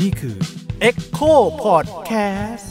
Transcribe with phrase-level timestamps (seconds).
[0.00, 0.36] นี่คือ
[0.88, 1.32] Echo
[1.64, 2.66] Podcast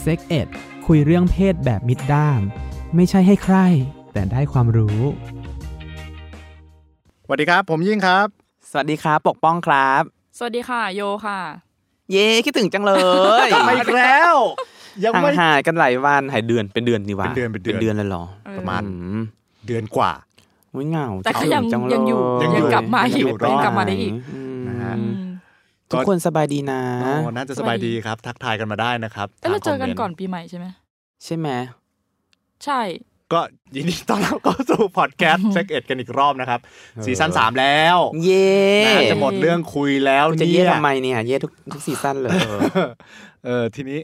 [0.00, 0.48] เซ็กเอ็ด
[0.86, 2.40] คุยเรื่องเพศแบบมิดด้าม
[2.94, 3.56] ไม่ใช่ให้ใคร
[4.12, 5.00] แต่ได้ความรู้
[7.24, 8.26] สวัสดีครับ ผมยิ่งครับ
[8.70, 10.02] สวัสดีครับ ปกป้องครับ
[10.38, 11.40] สวัสดีค่ะ โยค่ะ
[12.12, 12.92] เย้คิดถึงจังเล
[13.46, 14.34] ยกลับมาอีกแล้ว
[15.04, 18.24] ยังห่างไม่หายกันหลายวันหายเดือนเป็นเดือนดีวะเป็นเดือนเป็นเดือนเดือนเลยเหรอ
[18.58, 19.20] ประมาณอืม
[19.66, 20.12] เดือนกว่า
[20.74, 25.32] อุ๊ยเหงาแต่ก็ยังคิดถึจัเลยังอยู่ยังอยู่กลับมายังอยู่อีกรอดกลับมาได้อีกอืมนะฮะอืม
[25.90, 30.66] ทุกคนสบายดีนะโอ้น่าจะสบายดีครับ ทักทายกันมาได้นะครับเอ้ยเราเจอกันทงคมมก่อนปีใหม่ใช่ไหม
[31.24, 31.48] ใช่ไหม
[32.64, 32.80] ใช่
[33.32, 33.40] ก็
[33.74, 36.60] ยินดีต้อนรับเข้าสู่พอดแคสต์เซ็กเอ็ดกันอีกรอบนะครับ
[37.04, 38.52] ซีซั่นสามแล้ว เย้
[38.86, 42.30] น่าจะหมดเรื่องคุยแล้วคุณจะเนี่เย่ยทำไมเนี่ย เย่ทุกทุกซีซั่นเลย
[43.46, 44.00] เออทีนี้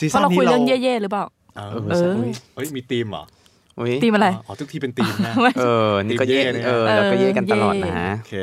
[0.00, 1.24] ซีเพซั่ราะนเรานี้คุยเราเรื่องเย่ๆหรือเปล่า
[1.56, 2.12] เออเออ
[2.54, 3.24] เฮ้ยมีธีมเหรอ
[3.78, 8.36] อุ๊ยตีมอะไรอ๋อทุกทีเป็นธีมนะเออนี่ก็เย่ทีมเย่เนี่ยเออเราก็เย่กันตลอดนะโอเค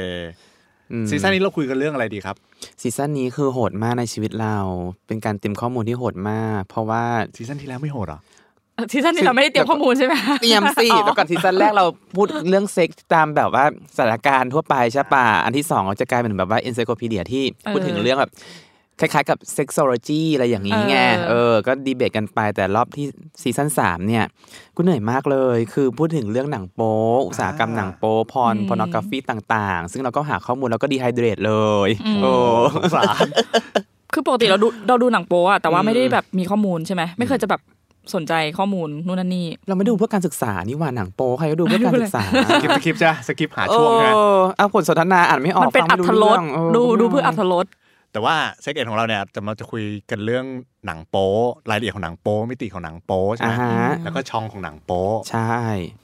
[0.92, 2.36] อืมซีซั่นนี้เราคุยกันเรื่องอะไรดีครับ
[2.82, 4.56] ซีซั่นนี้คือโหดมากในชีวิตเรา
[5.08, 7.04] เป็นการเตรียมข้อมูลที่โหดมาก เพราะว่า
[7.36, 8.22] ซีซั่นที่แล้วไม่โหดเหรอ
[8.92, 13.66] ซีซั่นนี้เราไม่ได้เตรียมข้อมูลใช่ไหมเตรียมสิอ๋อแล้วก่อนซีซั่นแรกเราพูดเรื่องเซ็กส์ตามแบบว่า
[13.96, 18.32] สถานการณ์ทั่วไปใช่ป่ะอันที่สองเราจะกลายเป็นแบบว่า encyclopedia ที่พูดถึงเรื่องแบบ
[19.00, 20.98] คล้ายๆกับ sexology อะไรอย่างนี้ไง
[21.30, 23.06] เออ ก็ดีเบตกันไปแต่รอบที่
[23.42, 24.24] ซีซั่นสามเนี่ย
[24.76, 26.96] กูเหนื่อยมากเลย คือพูดถึงเรื่องหนังโป๊
[27.28, 31.54] อุตสาหกรรมหนังโป๊ porn pornography ต่างๆ ซึ่งเราก็หาข้อมูลแล้วก็ dehydrate เล
[31.88, 31.90] ย
[32.22, 32.32] โอ้
[32.76, 33.26] สงสาร
[34.14, 37.62] คือปกติเราดูเราดูหนังโป๊อะแต่ว่าไม่ได้แบบมีข้อมูลใช่ไหมไม่เคยจะแบบ
[38.16, 46.44] สนใจข้อมูลนู่นนั่นนี่ เราไม่ดูเพื่อการศึกษานี่หว่าหนังโป๊ใครก็ดูเพื่อการศึกษา skipสกิปจ้ะสกิปหาช่วงนะเออเอาผลสนทนาอ่านไม่ออกมันเป็นฟัอังไม่ธรสเง
[46.76, 47.66] ดูดูเพื่ออัธรส
[48.18, 50.46] แต่ว่าเซ็กเอ็ดของเราเนี่ยจะมาจะคุยกันเรื่อง
[50.86, 51.30] หนังโป๊
[51.70, 55.56] รายละเอียดของหนังโป๊มิติของหนังโป๊ใช่อ่าไหมฮะแล้วก็ช่องของหนังโป๊ใช่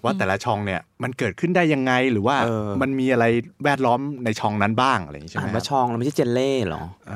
[0.04, 3.26] ว่าแต่ละช่องเนี่ยมันเกิดขึ้นได้ยังไงหรือว่าเออมันมีอะไร
[3.64, 7.14] แวดล้อมในช่องนั้นบ้างอะไรอย่างนี้ใช่อ่าไหนมว่าช่องเราไม่ใช่เจนเล่เหรอเอ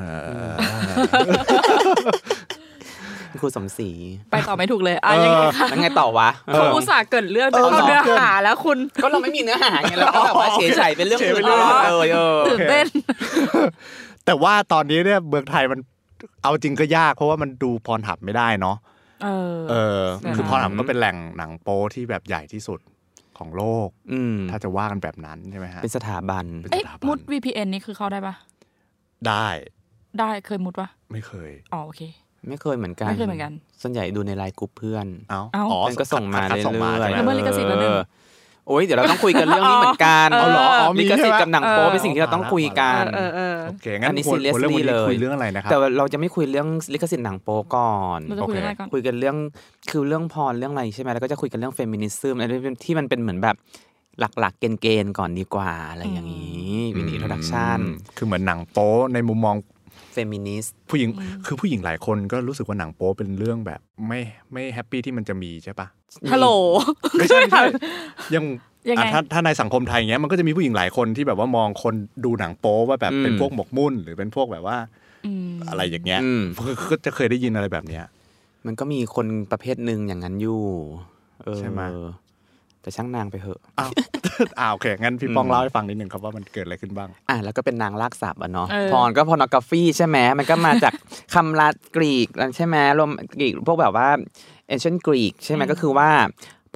[0.51, 0.53] อ
[3.41, 3.89] ครูสมศรี
[4.31, 12.85] ไปต่อไม่ถูกเลยอะยังไงคะแล้วไงต่อวะเขาอุตส่าห์เกริดเรื่องจะเออเข้าเนื้อหาแล้วคุณก็เราไม่มีเนื้อหาไงเราก็แบบว่าเฉยเฉยเป็นเรื่องเฉยอื่เป็นนเรื่องเออเออตื่นเต้น
[14.27, 15.79] แต่ว่าตอนนี้เนี่ยเมืองไทยมัน
[16.43, 18.77] เอาจริงก็ยาก เพราะว่ามันดูพรหับไม่ได้เนาะ
[19.23, 20.01] เออเออ
[20.35, 22.79] คืออืมพรหับก็เป็นแหล่งหนังโป๊ที่แบบใหญ่ที่สุด
[23.38, 28.35] ของโลก อืมถ้าจะว่ากันแบบนั้นใช่ไหมฮะเป็นสถาบันเป็นเอ้ยสถาบันมุด VPN นี่คือเข้าได้ปะ
[29.27, 29.47] ได้
[30.19, 32.01] ได้เคยมุดปะไม่เคยอ๋อโอเค
[32.47, 38.03] ไม่เคยเหมือนกันไม่เคยเหมือนกัน ส่วนใหญ่ดูในไลน์กลุ่มเพื่อน เอ้าเอ้าอ๋อเพื่อนก็ส่งมาคัดเรื่ส่งมาอยใช่ไหมละเมิดลิขสิทธิ์แล้วหนึ่งเออ
[38.67, 49.35] โอ้ยเดี๋ยวเราต้องคุยกันเรื่องนี้เหมือนกันอ๋อเหรออ๋อมีลิขสิทธิ์กับหนังโป๊เออเป็นสิ่งที่เราต้องคุยกันเออเออโอเคงั้นอันนี้ควรควรเรื่องวัน seriously นี้เลยคุยเรื่องอะไรนะครับแต่ว่าเราจะไม่คุยเรื่องลิขสิทธิ์หนังโป๊ก่อนเราจะคุยเรื่องอะไรก่อนคุยกันเรื่อง
[49.91, 52.53] คือเรื่อง porn เรื่องอะไรใช่ไหมแล้วก็จะคุยกันเรื่อง feminism อะไร
[52.85, 53.56] ที่มันเป็นเหมือนแบบ
[54.19, 59.76] หลักๆ เกณฑ์ๆก่อนดีกว่าอะไรอย่างนี้วิน introduction อืมคือเหมือนหนังโป๊ในมุมมองเฟ
[60.31, 61.09] มินิสต์ผู้หญิง
[61.45, 64.19] คือผู้หญิงหลายคนก็รู้สึกว่าหนังโป๊เป็นเรื่องแบบไม่
[64.51, 65.88] ไม่แฮปปี้ที่มันจะมีใช่ปะ
[66.31, 66.47] ฮัลโหล
[67.17, 67.63] ไม่ใช่ไม่ใช่
[68.35, 68.44] ยัง
[68.89, 71.94] ยังไงอะถ้าถ้าในสังคมไทยอย่างเงี้ยมันก็จะมีผู้หญิงหลายคนที่แบบว่ามองคน
[72.25, 74.77] ดูหนังโป๊ว่าแบบเป็นพวกหมกมุ่น หรือเป็นพวกแบบว่า
[75.25, 76.44] อืมอะไรอย่างเงี้ยอืม
[76.89, 78.06] ก็จะเคยได้ยินอะไรแบบเนี้ย
[78.66, 80.63] มันก็มีคนประเภทหนึ่งอย่างนั้นอยู่
[81.44, 81.81] เออใช่ไหม
[82.87, 83.91] แต่ช่างนางไปเหอะอ้าว
[84.59, 90.93] อ่าโอเคงั้นพี่ป้องอืมเล่าให้ฟังนิดหนึ่งครับว่ามันเกิดอะไรขึ้นบ้างอะแล้วก็เป็นนางรากศัพท์อะเนาะเออ porn ก็ pornography ใช่ไหมมันก็มาจาก
[91.33, 94.07] คำรากกรีกใช่ไหมรวมกรีกพวกแบบว่า
[94.73, 96.09] ancient Greek ใช่ไหมก็คือว่า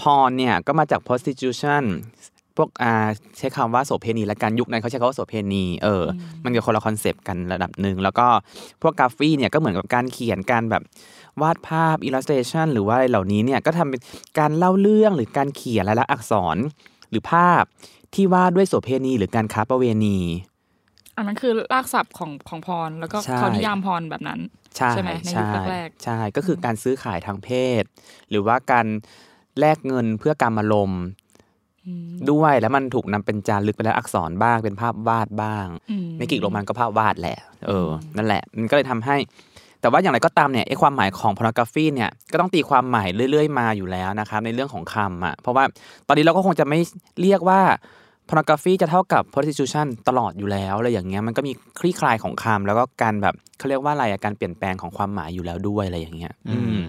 [0.01, 1.83] porn เนี่ยก็มาจาก prostitution
[2.57, 3.07] พวกอ่า
[3.37, 8.27] ใช้คำว่าโสเพณีละกันยุคนั้นเขาใช้คำว่าโสเพณีเอออ มันก็คนละคอนเซปต์กันระดับหนึ่งแล้วก็
[8.81, 10.83] พวก graphy เนี่ยก็เหมือนกับการเขียนการแบบ
[11.41, 14.01] วาดภาพ illustration หรือว่าอะไรเหล่านี้เนี่ยก็ทำเป็น
[14.39, 16.57] การเล่าเรื่องหรือการเขียนลายลักษณ์อักษร
[17.09, 17.63] หรือภาพ
[18.13, 20.17] ที่วาดด้วยโสเพณีหรือการค้าประเวณี
[21.15, 24.39] อันนั้นคือรากศัพท์ของของพรแล้วก็ใช่เขานิยามพรแบบนั้น
[24.77, 27.49] ใช่ใช่ไหมในยุคแรกๆใช่ก็คือการซื้อขายทางเพ
[27.81, 27.83] ศ
[28.29, 28.87] หรือว่าการ
[29.59, 31.01] แลกเงินเพื่อการมาลมณ์
[32.31, 37.37] ด้วยแล้วมันถูกนำเป็นจารึกเป็นลายอักษรบ้างเป็นภาพวาดบ้างอืมในกรีกโรมันก็ภาพวาดแหละ
[37.67, 37.87] เออ
[38.17, 39.15] นั่นแหละ มันก็เลยทำให้
[39.81, 45.63] แต่ว่าอย่างไรก็ตามเนี่ยไอ้ความหมายของพอนกราฟีเนี่ยก็ต้องตีความหมายเรื่อย ๆ มาอยู่แล้วนะครับในเรื่องของคำอะเพราะว่า
[46.07, 46.79] ตอนนี้เราก็คงจะไม่
[47.21, 47.61] เรียกว่า
[48.29, 56.81] pornography จะเท่ากับ prostitution ตลอดอยู่แล้วอะไรอย่างเงี้ยมันก็มีคลี่คลายของคำแล้วก็การแบบเขาเรียกว่าอะไรการเปลี่ยนแปลงของความหมายอยู่แล้วด้วยอะไรอย่างเงี้ยอืม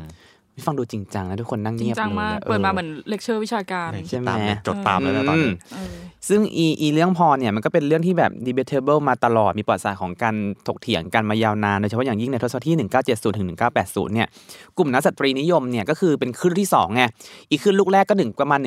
[0.67, 5.95] ฟังดูจริงจังนะทุกคนนั่งจริเงีงยบจังเลยมากอะเปิดมาเหมือนเลคเชอร์วิชาการเนี่ยใช่ไหมตามเลยจดตามเลยนะตอนนี้มเออ
[6.29, 10.35] ซึ่งอีอีเรื่อง porn เนี่ยมันก็เป็นเรื่องที่แบบ debatable มาตลอดมีประวัติศาสตร์ของการ
[10.67, 12.77] ถกเถียงกันมายาวนานโดยเฉพาะอย่างยิ่งในทศวรรษที่
[13.07, 13.49] 1970ถึง
[13.81, 14.29] 1980 เนี่ย
[14.77, 17.03] กลุ่มนักสตรีนิยมเนี่ยก็คือเป็นคลื่นที่2ไง
[17.51, 18.61] อีกคลื่นลูกแรกก็หนึ่งประมาณ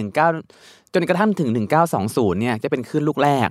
[0.43, 1.49] 19 จนกระทั่งถึง
[1.95, 3.49] 1920 เนี่ยจะเป็นคลื่นลูกแรก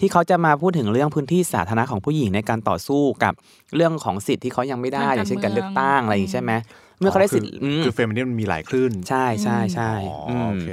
[0.00, 3.32] ที่เขาจะมาพูดถึงเรื่องพื้นที่สาธารณะของผู้หญิงในการต่อสู้กับ
[3.76, 6.52] เรื่องของสิทธิ์ที่เขายังไม่ได้ทางการอย่างเช่นการเลือกเมืองตั้งอะไรอย่างงี้ใช่ไหม
[6.98, 10.70] เมื่อเขาได้สิทธิ์คือมคือเฟมินิสต์มันมีหลายคลื่น ใช่ใช่ใช่อ๋ออืมโอเค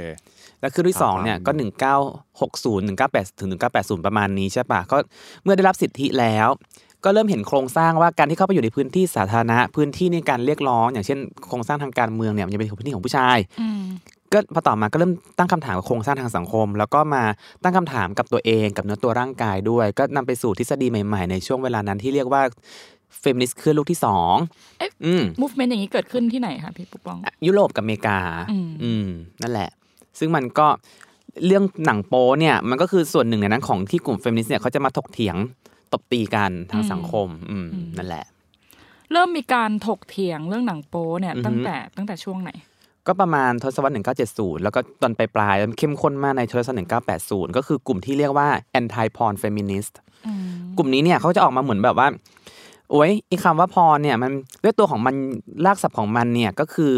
[0.60, 1.96] แล้วคือที่สองเนี่ยก็หนึ่งเก้า
[2.40, 4.96] หกศูนย์หนึ่งเก้าแปดถึงหนึ่งเก้าแปดศูนย์ประมาณนี้ใช่ปะก็
[5.44, 6.48] เมื่อได้รับสิทธิแล้ว
[7.04, 11.18] ก็เริ่มเห็นโครงสร้างว่าการที่เข้าไปอยู่ในพื้นที่สาธารณะ พื้นที่ในการเรียกร้อง อย่างเช่น
[11.48, 13.84] โครงสร้างทางการเมืองเนี่ยมันจะเป็นพื้นที่ของผู้ชายอืม
[14.34, 17.24] ก็พอต่อมาก็เริ่มตั้งคำถามกับโครงสร้างทางสังคม แล้วก็มา
[17.62, 22.42] ตั้งคำถามกับตัวเองกับเนื้อตัวร่างกายด้วย ก็นำไปสู่ทฤษฎีใหม่ ๆ ในช่วงเวลานั้นที่เรียกว่า
[23.20, 24.34] เฟมินิสต์คลื่นลูกที่สอง
[24.78, 28.18] เอ๊ะอืม movement อย่างนี้เกิดขึ้นที่ไหนคะพี่ปุ๊กปอง ยุโรปกับอเมริกา
[28.50, 29.06] อืมอืม
[29.42, 29.70] นั่นแหละ
[30.18, 30.66] ซึ่งมันก็
[31.46, 35.36] เรื่องหนังโป๊เนี่ยมันก็คือส่วนหนึ่งในนั้นของที่กลุ่มเฟมินิสต์เนี่ยเขาจะมาถกเถียง
[35.92, 37.66] ตบตีกันทางสังคม อืม
[37.98, 38.24] นั่นแหละ
[39.12, 42.50] เริ่มมีการถกเถียงเรื่องหนังโป๊เนี่ยอือฮึตั้งแต่ตั้งแต่ช่วงไหน
[43.06, 43.94] ก็ประมาณทศวรรษ
[44.28, 46.80] 1970 แล้วก็ตอนปลายๆมันเข้มข้นมากในทศวรรษ
[47.16, 48.48] 1980 ก็คือกลุ่มที่เรียกว่า
[48.80, 49.94] anti porn feminist
[50.26, 50.44] อืม
[50.78, 52.08] กลุ่มนี้เนี่ยเขาจะออกมาเหมือนแบบว่า
[52.90, 54.32] โอ้ยอีคำว่าพรเนี่ยมัน
[54.64, 55.14] ด้วยตัวของมัน
[55.66, 56.94] รากศัพท์ของมันเนี่ยก็คือ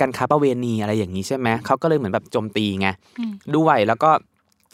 [0.00, 2.88] การค้าประเวณีอะไรอย่างนี้ใช่ไหมเขาก็เลยเหมือนแบบโจมตีไง
[3.18, 4.10] อืมด้วยแล้วก็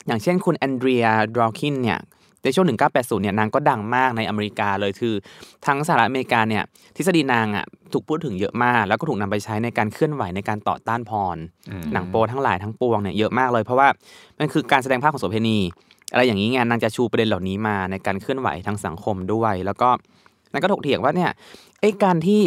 [0.07, 1.99] อย่างเช่นคุณแอนเดรียDworkin เนี่ย
[2.45, 5.15] ในช่วง 1980 เนี่ยนางก็ดังมากในอเมริกาเลยคือ
[5.67, 6.63] ทั้งสหรัฐอเมริกาเนี่ย
[6.97, 11.37] ทฤษฎีนางอะถูกพูดถึงเยอะมาก แล้วก็ถูกนำไปใช้ในการเคลื่อนไหวในการต่อต้าน porn
[11.93, 13.89] หนังโป๊ทั้งหลายทั้งปวงเนี่ยเยอะมากเลยเพราะว่า
[14.39, 15.59] มันคือการแสดงภาพของโสเภณี
[16.13, 19.89] อะไรอย่างนี้ไงนางจะชูประเด็นเหล่านี้มาในการเคลื่อนไหวทางสังคมด้วย แล้วก็
[20.53, 21.31] นางก็ถกเถียงว่าเนี่ย
[21.81, 22.43] ไอ้การที่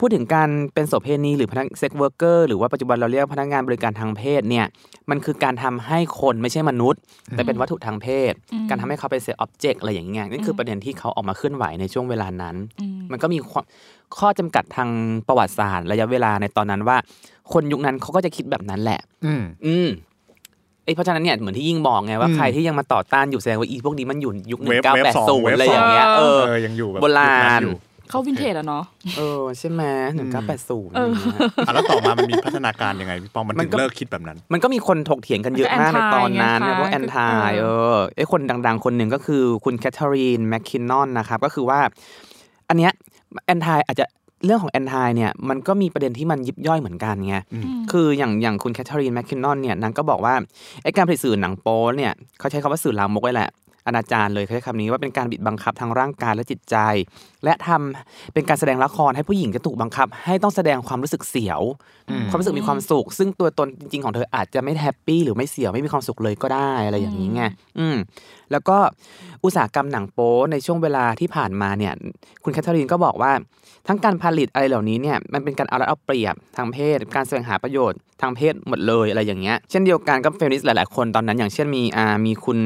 [0.00, 4.66] พูดถึงการเป็นโสเภณีหรือพนัก sex worker หรือว่าปัจจุบันเราเรียกพนักงานบริการทางเพศเนี่ย
[5.10, 7.00] มันคือการทำให้คนไม่ใช่มนุษย์
[7.32, 8.32] แต่เป็นวัตถุทางเพศ
[8.68, 13.60] การทำให้เขาเป็นเซ็กออบเจกต์อะไรอย่างเงี้ยนี่คือประเด็นที่เขาออกมาเคลื่อนไหวในช่วงเวลานั้นอืมมันก็มีข้อ
[14.18, 14.90] ข้อจำกัดทาง
[15.28, 16.96] ประวัติศาสตร์ ระยะเวลาในตอนนั้นว่า
[17.52, 19.88] คนยุคนั้นเขาก็จะคิดแบบนั้นแหละ อืมอืม
[20.84, 27.76] เอ้ยเพราะฉะนั้นเนี่ยเหมือนที่ยิ่งบอกไงว่าอืมใครที่ยังมาต่อต้านอยู่แสดงว่าอีพวกนี้มันอยู่ยุคหนึ่เวงฟเก้าเวฟแปดสองศูนเวย์ฟอะไรสอองย่างเงี้ยเออเออยังอยู่แบบโบราณยุคนั้นอยู่
[28.10, 28.84] เข้าวินเทจอะเนาะ
[29.16, 29.82] เออใช่ไหม
[30.14, 31.12] หนึ่งเก้าแปดศูนย์เออ
[31.66, 41.80] อะแล้วต่อมามันมีพัฒนาการยังไงพี่ปองมันมันถึงก็เลิกคิดแบบนั้น มันก็มีคนถกเถียงกันเยอะมากในตอนนั้นไงเนี่ยคะพวก anti เอเอออไอ้คนดัง ๆ คนหนึ่งก็คือคุณแคทเธอรีนแมคคินนอนนะครับก็คือว่า
[42.68, 42.92] อันเนี้ย
[43.46, 44.06] anti อาจจะ
[44.44, 50.34] เรื่องของ anti เนี่ยมันก็มีประเด็นที่มันยิบย่อยเหมือนกันไงอืมคืออย่างอย่างคุณแคทเธอรีนแมคคินนอนเนี่ยนางก็บอกว่า
[50.82, 53.48] ไอ้การผลิตสื่อหนังโป๊เนี่ยเขาใช้คำว่าสื่อลามกไว้แหละ
[53.86, 56.76] อนาจารเลยเขาใช้คำนี้ว่าเป็นการบิดบังคับทางร่างกายและจิตใจ
[57.44, 61.60] และทำเป็นการแสดงละครให้ผู้หญิงจะถูกบังคับ ให้ต้องแสดงความรู้สึกเสียว
[62.10, 67.42] อืมความรู้สึกมีความสุข ซึ่งตัวตนจริงๆของเธออาจจะไม่แฮปปี้หรือไม่เสียวไม่มีความสุขเลยก็ได้อะไรอย่างนี้ไง
[67.78, 67.96] อืม
[68.52, 68.76] แล้วก็
[69.44, 71.92] อุตสาหกรรมหนังโป๊ในช่วงเวลาที่ผ่านมาเนี่ย
[72.42, 73.32] คุณแคทเธอรีนก็บอกว่า
[73.88, 82.58] ทั้งการผลิตอะไรเหล่านี้เนี่ยมันเป็นการเอารัดเอาเปรียบทางเพศ การแสวงหาประโยชน์ทางเพศหมดเลยอะไรอย่างเงี้ยเช่นเดียวกันกับเฟมินิสต์หลายๆคนตอนนั้น อย่างเช่นมีอ่ามีคุณ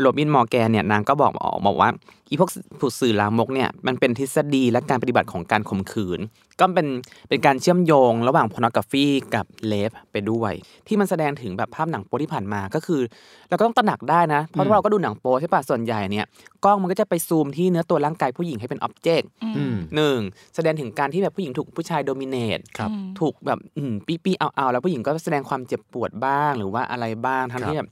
[0.00, 1.88] โรบินมอร์แกนเนี่ยนางก็บอกออกบอกว่า
[2.28, 6.20] อีพวกผู้สื่อลามกเนี่ยมันเป็นทฤษฎีและการปฏิบัติของการข่มขืน
[6.60, 6.88] ก็เป็น
[7.28, 10.52] เป็นการเชื่อมโยงระหว่างพ o r n o g r a p h y กับเลฟไปด้วย
[10.86, 13.00] ที่มันแสดงถึงแบบภาพหนังโป๊ที่ผ่านมาก็คือ
[13.48, 16.26] เราก็ต้องตระหนักได้นะ เพราะว่าเราก็ดูหนังโป๊ใช่ปะส่วนใหญ่เนี่ย
[16.64, 20.18] กล้องมันก็จะไปซูมที่เนื้อตัวร่างกายผู้หญิงให้เป็น object อืมหนึ่ง
[20.54, 22.90] แสดงถึงการที่แบบผู้หญิงถูกผู้ชาย dominate ครับ
[23.20, 27.88] ถูกแบบอืมปี้ปี้เอาเอาแล้วผู้หญิงก็แสดงความเจ็บปวดบ้างหรือว่าอะไรบ้างทั้งครับที่แบบ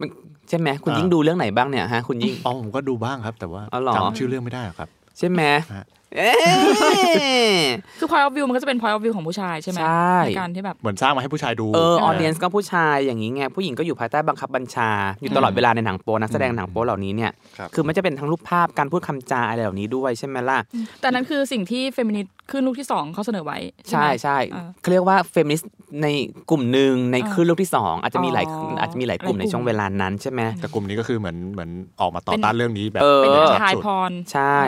[0.00, 0.08] มัน
[0.48, 4.88] ใช่ไหมคุณอ่ายิ่ยิ่งดูเรื่องไหนบ้างเนี่ยฮะคุณยิ่งอ๋อผมก็ดูบ้างครับ แต่ว่าอ๋อเหรอจำชื่อเรื่องไม่ได้หรอกครับ
[5.18, 5.42] ใช่ไหม
[5.74, 5.84] ฮะ
[6.16, 7.66] เอ๊ะ
[7.98, 20.58] คือ point of view มันก็จะเป็น point of view ของผู้ชายใช่ไหมใช่ในการที่แบบเหมือนสร้างมาให้ผู้ชายดูเอออใช่ไหม audience ก็ผู้ชายอย่างนี้ไงผู้หญิงก็อยู่ภายใต้บังคับบัญชา อยู่ตลอดเวลาในหนังโป๊นักแสดงหนังโป๊เหล่านี้เนี่ยครับคือมันจะเป็นทั้งรูปภาพการพูดคำจาอะไรเหล่านี้ด้วยใช่ไหมล่ะ
[21.00, 25.72] แต่นั้นคือสิ่งที่เฟมินิสต์ คลื่นลูกที่สองเขาเสนอไว้ ใช่ไหมใช่อ่าเขาเรียกว่าเฟมินิสต์
[26.02, 26.06] ใน
[26.50, 34.58] กลุ่มหนึ่งในอ่าคลื่นลูกที่สองอาจจะมีหลายอ๋อออาจจะมีหลายกลุ่มหลายในกลุ่มช่วงเวลานั้นใช่ไหมแต่กลุ่มนี้ก็คือเหมือนเหมือนออกมาต่อต้านเรื่องนี้แบบเออเป็นชัดชายสุดพรใช่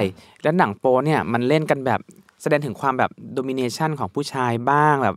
[0.42, 2.00] แล้วหนังโป๊เนี่ยมันเล่นกันแบบ
[2.42, 5.16] แสดงถึงความแบบโดมิเนชันของผู้ชายบ้างแบบ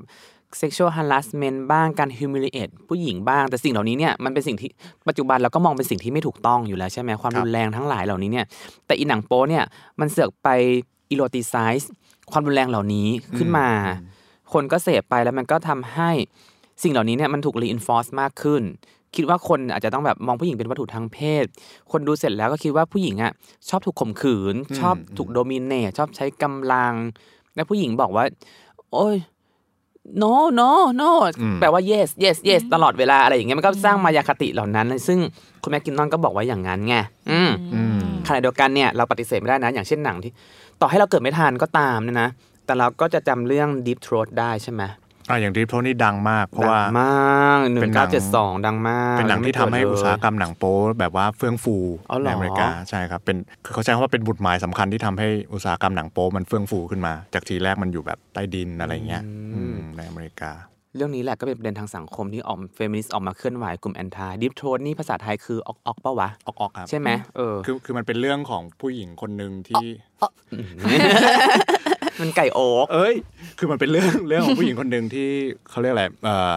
[0.62, 4.70] sexual harassment บ้างการ humiliate ผู้หญิงบ้างแต่สิ่งเหล่านี้เนี่ยมันเป็นสิ่งที่
[5.08, 8.46] ปัจจุบันเราก็มองเป็นสิ่งที่ไม่ถูกต้องอยู่แล้วใช่ไหมความครับรุนแรงทั้งหลายเหล่านี้เนี่ย
[8.86, 9.64] แต่อีหนังโป๊เนี่ย
[10.00, 10.50] มันเสือกไป
[11.14, 11.86] erotize
[12.32, 13.08] ความรุนแรงเหล่านี้
[13.38, 13.68] ขึ้นมา
[14.54, 16.12] คนก็เสพไปแล้วมันก็ทำให้
[16.84, 18.64] สิ่งเหล่านี้เนี่ยมันถูก reinforce มากขึ้น
[19.16, 21.46] คิดว่าคนอาจจะต้องแบบมองผู้หญิงเป็นวัตถุทางเพศ
[21.92, 23.32] คนดูเสร็จแล้วก็คิดว่าผู้หญิงอะ
[23.70, 26.94] ชอบถูกข่มขืน ชอบถูกโดมิเนตชอบใช้กำลัง
[27.56, 28.26] และผู้หญิงบอกว่า
[28.94, 29.18] โอ้ย
[30.22, 30.72] no no
[31.02, 31.12] no
[31.42, 35.20] อืมแปลว่า yes yes yes ตลอดเวลาอะไรอย่างเงี้ยมันก็สร้างมายาคติเหล่านั้นซึ่ง
[35.64, 36.96] คุณแมคกินนอนก็บอกว่าอย่างนั้นไง
[37.32, 40.32] อืมอืมขณะเดียวกันเนี่ยเราปฏิเสธไม่ได้นะ อย่างเช่นหนังที่
[40.82, 42.30] ต่อให้เราเกิดไม่ทันก็ตามเนี่ยนะ
[42.66, 44.84] แต่เราก็จะจำเรื่อง Deep Throat ได้ใช่ไหม
[45.30, 51.76] อะอย่าง Deep Throat นี่ดังมาก เพราะว่าดังมากเป็นหนังหนึ่งนหนัเก้าเจ็ดสองดังมาก เป็นหนังที่ทำให้ยังไม่อุตสาหกรรมหนังโป๊แบบว่าเฟื่องฟู
[52.10, 59.24] อ๋อเหรอในอเมริกาใช่ครับเป็นคือเขาใช้คำว่าเป็นหมุดหมายสำคัญที่ทำให้อุตสาหกรรมหนังโป๊มันเฟื่องฟูขึ้นมา จากทีแรกมันอยู่แบบใต้ดินอะไรเงี้ย
[59.56, 60.52] อืมในอเมริกา
[60.96, 69.86] เรื่องนี้แหละก็เป็นประเด็นทางสังคมที่ออกเฟมินิสต์ออกมาเคลื่อนไหวกลุ่ม anti Deep Throatนี่ภาษาไทยคือออกออกปะวะออกออกครับใช่ไหมเออคือคือมันเป็นเรื่องของผู้หญิงคนหนึ่งที่
[72.20, 73.16] มันไก่โอ๊กเอ้ย
[73.60, 75.30] คือมันเป็นเรื่องเรื่องของผู้หญิงคนหนึ่งที่
[75.70, 76.52] เขาเรียกอะไรเอ่อ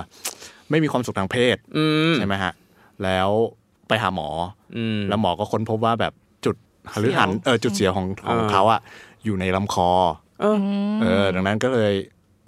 [0.70, 2.52] ไม่มีความสุขทางเพศอืมใช่ไหมฮะ
[3.04, 3.28] แล้ว
[3.88, 4.28] ไปหาหมอ
[4.76, 6.12] อืมแล้วหมอก็ค้นพบว่าแบบ
[6.44, 6.56] จุด
[7.00, 8.80] หรือหันเออจุดเสียของของเออเขาอะ
[9.24, 9.88] อยู่ในลำคอ
[10.40, 10.58] เออ
[11.02, 11.94] เออดังนั้นก็เลย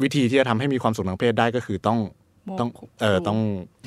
[0.03, 1.99] วิธีที่จะทำให้มีความสุขทางเพศได้ก็คือต้อง
[2.61, 2.69] ต้อง
[3.00, 3.38] เออต้อง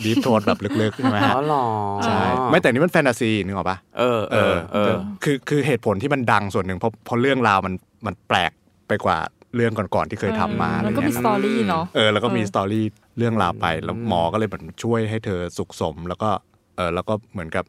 [0.03, 1.65] deep throat แบบลึกๆใช่ไหมฮะอ๋อเหรอ
[2.05, 7.73] ใช่ไม่แต่นี่มันแฟนตาซีนึกออกปะเออเออเออคือคือเหตุผลที่มันดังส่วนหนึ่งเพราะเพราะเรื่องราวมัน
[8.05, 8.51] มันแปลก
[8.87, 9.17] ไปกว่า
[9.55, 12.85] เรื่องก่อนๆที่เคยทำมาอะไรแล้วก็มีเงี้ย story เนาะเออแล้วก็มีเออ story
[13.17, 16.29] เรื่องราวไปแล้วหมอก็เลยเหมือนช่วยให้เธอสุขสม แล้วก็
[16.75, 17.65] เออแล้วก็เหมือนกับ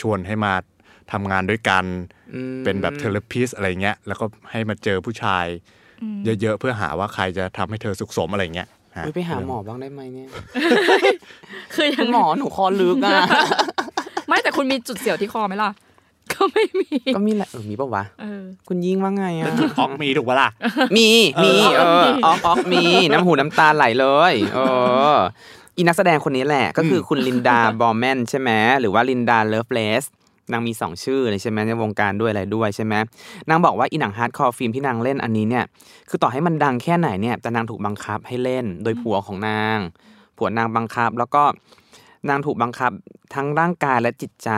[0.00, 0.52] ชวนให้มา
[1.12, 1.84] ทำงานด้วยกัน
[2.34, 5.46] อืมเป็นแบบ thera pist อะไรเงี้ยแล้วก็ให้มาเจอผู้ชาย
[6.40, 10.28] เยอะๆเพื่อหาว่าใครจะทำให้เธอสุขสมอะไรเงี้ยฮะเฮ้ยไปหาหมอบ้างได้ไหมเนี่ย
[11.74, 13.20] คือยัคุณหมอหนูคอลึกอะ
[14.28, 15.70] ไม่แต่คุณมีจุดเสียวที่คอไหมล่ะ
[16.32, 19.46] ก็ไม่มี ก็มีแหละเออมีปะวะเออคุณยิ่งว่าไงอะ
[19.78, 20.48] ออกมีถูกปะล่ะ
[20.96, 21.08] มี
[21.44, 24.58] มีเอเอออออกออกมีน้ำหูน้ำตาไหลเลยเอ
[25.14, 25.16] อ
[25.76, 30.04] อีนักแสดงคนนี้แหละ ก็คือคุณลินดาบอร์แมนใช่ไหมหรือว่าลินดาเลิฟเลส
[30.52, 32.94] นางมีสองชื่อเลยใช่ไหมในวงการด้วยอะไรด้วยใช่ไหม
[33.48, 35.64] นางบอกว่าอีหนัง hardcore film ที่นางเล่นอันนี้เนี่ย
[36.08, 39.78] คือต่อให้มันดังแค่ไหนเนี่ยแต่นางถูกบังคับให้เล่นโดยผัวของนาง
[40.36, 41.42] ผัวนางบังคับแล้วก็
[42.28, 42.92] นางถูกบังคับ
[43.34, 44.50] ทั้งร่างกายและจิตใจ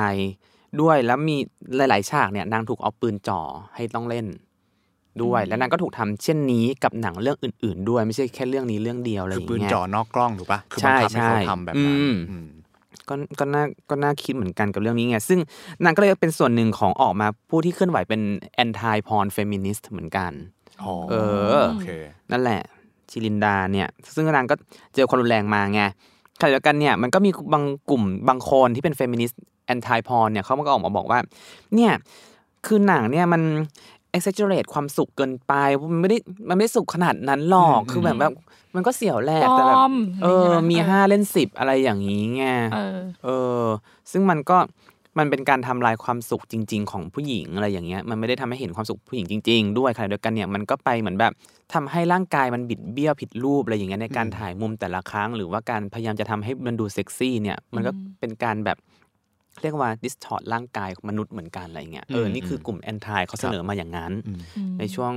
[0.81, 1.37] ด้วยแล้วมี
[1.77, 3.41] หลาย ๆ ฉากเนี่ยนางถูกเอาปืนจ่อ
[3.75, 4.27] ให้ต้องเล่น
[5.23, 11.97] ด้วยแล้วนางก็ถูกทำเช่นนี้กับหนังเรื่องอื่น ๆ ด้วยไม่ใช่แค่เรื่องนี้เรื่องเดียวอะไรคืออย่างปืนเงี้ยจ่อนอกกล้องถูกปะคือใช่บังคับให้เขาใช่ทำแบบนั้น
[13.09, 15.39] ก็ก็น่าก็น่าคิดเหมือนกันกับเรื่องนี้ไง ซึ่ง
[15.85, 18.21] นางก็เลยเป็นส่วนหนึ่งของออกมาผู้ที่เคลื่อนไหวเป็น
[18.65, 20.33] anti porn feminist เหมือนกัน
[20.83, 21.15] อ๋อเอ
[21.59, 21.89] อโอเค
[22.33, 22.63] นั่นแหละ
[23.11, 24.55] ชิลินดาเนี่ย ซึ่งนางก็
[24.95, 25.83] เจอความรุนแรงมาไง
[26.41, 31.19] ขณะเดียวกันเนี่ยมันก็มีบางกลุ่มบางคนที่เป็นเฟมินิสต์ anti porn เนี่ยเขาก็ออกมาบอกว่า
[31.75, 31.93] เนี่ย
[32.67, 33.43] คือหนังเนี่ยมัน
[34.17, 35.53] exaggerate ความสุขเกินไป
[35.93, 38.33] มันไม่ได้มันไม่ได้สุขขนาดนั้นหรอกอืมคือแบบแบบ
[38.75, 43.29] มันก็เสียวแหละปลแต่แบบอมเอออะไรมีเงี้ยห้าเล่นสิบอะไรอย่างนี้ไงเออเอ
[43.63, 43.65] อ
[44.13, 44.59] ซึ่งมันก็
[45.19, 51.33] มันเป็นการทำลายความสุขจริง ๆ ของผู้หญิงอะไรอย่างเงี้ย มันไม่ได้ทำให้เห็นความสุขผู้หญิงจริง ๆ ด้วยขณะเดียวกันเนี่ยมันก็ไปเหมือนแบบ
[51.75, 58.79] ทำให้ร่างกายมันบิดเบี้ยวผิดรูปอะไรอย่างเงี้ยในการถ่ายมุมแต่ละครั้ง หรือว่าการพยายามจะทำให้มันดูเซ็กซี่เนี่ย มันก็อืมเป็นการแบบ
[59.63, 64.33] เรียกว่า distort ร่างกายของมนุษย์เหมือนกันอะไรเงี้ยเออนี่คือกลุ่มแอนทายเขาเสนอมาอย่างนั้นอื
[64.71, 65.13] มในช่วง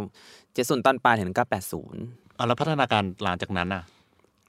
[0.00, 3.82] 1970ตอนปลายถึง1980อะแล้วพัฒนาการหลังจากนั้นอะ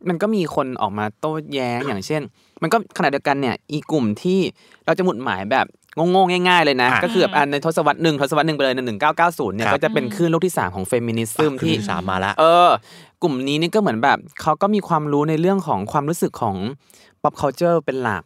[0.10, 2.22] มันก็มีคนออกมาโต้แย้งอย่างเช่น
[2.62, 4.40] มันก็ขณะเดียวกันเนี่ยอีกลุ่มที่
[4.86, 5.68] เราจะหมุดหมายแบบ
[6.12, 12.70] โง่ๆง่าย ๆ เลยนะอะก็คือแบบอันในทศวรรษหนึ่งทศวรรษหนึ่งไปเลยในหนึ่งเก้าเก้าศูนย์เนี่ยครับก็จะเป็นคลื่นโลกที่สามของเฟมินิซึมที่ที่สามมาแล้วเออ
[13.22, 16.56] กลุ่มนี้นี่ก็เหมือนแบบเขาก็มีความรู้ในเรื่องของความรู้สึกของ
[17.22, 18.24] pop culture เป็นหลัก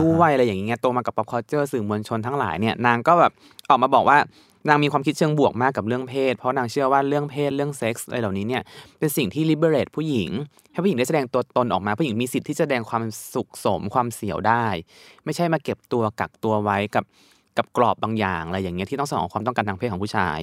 [0.00, 3.32] ด้วยอะไรอย่างเงี้ยโตมากับ pop culture สื่อมวลชนทั้งหลายเนี่ยนางก็แบบ
[3.70, 4.18] ออกมาบอกว่า
[4.68, 8.62] นางมีความคิดเชิงบวกมากกับเรื่องเพศ เพราะนางเชื่อว่าเรื่องเพศเรื่องเซ็กส์อะไรเหล่านี้เนี่ย
[8.98, 10.30] เป็นสิ่งที่ liberate ผู้หญิง
[10.72, 13.02] ให้ผู้หญิงได้แสดงตัวตนออกมา ผู้หญิงมีสิทธิ์ที่จะแสดงความ
[13.34, 14.66] สุขสมความเสียวได้
[15.24, 17.04] ไม่ใช่มาเก็บตัวกักตัวไว้กับ
[17.58, 20.38] กับกรอบบางอย่างอะไรอย่างเงี้ยที่ต้องสนองความต้องการทางเพศของผู้ชาย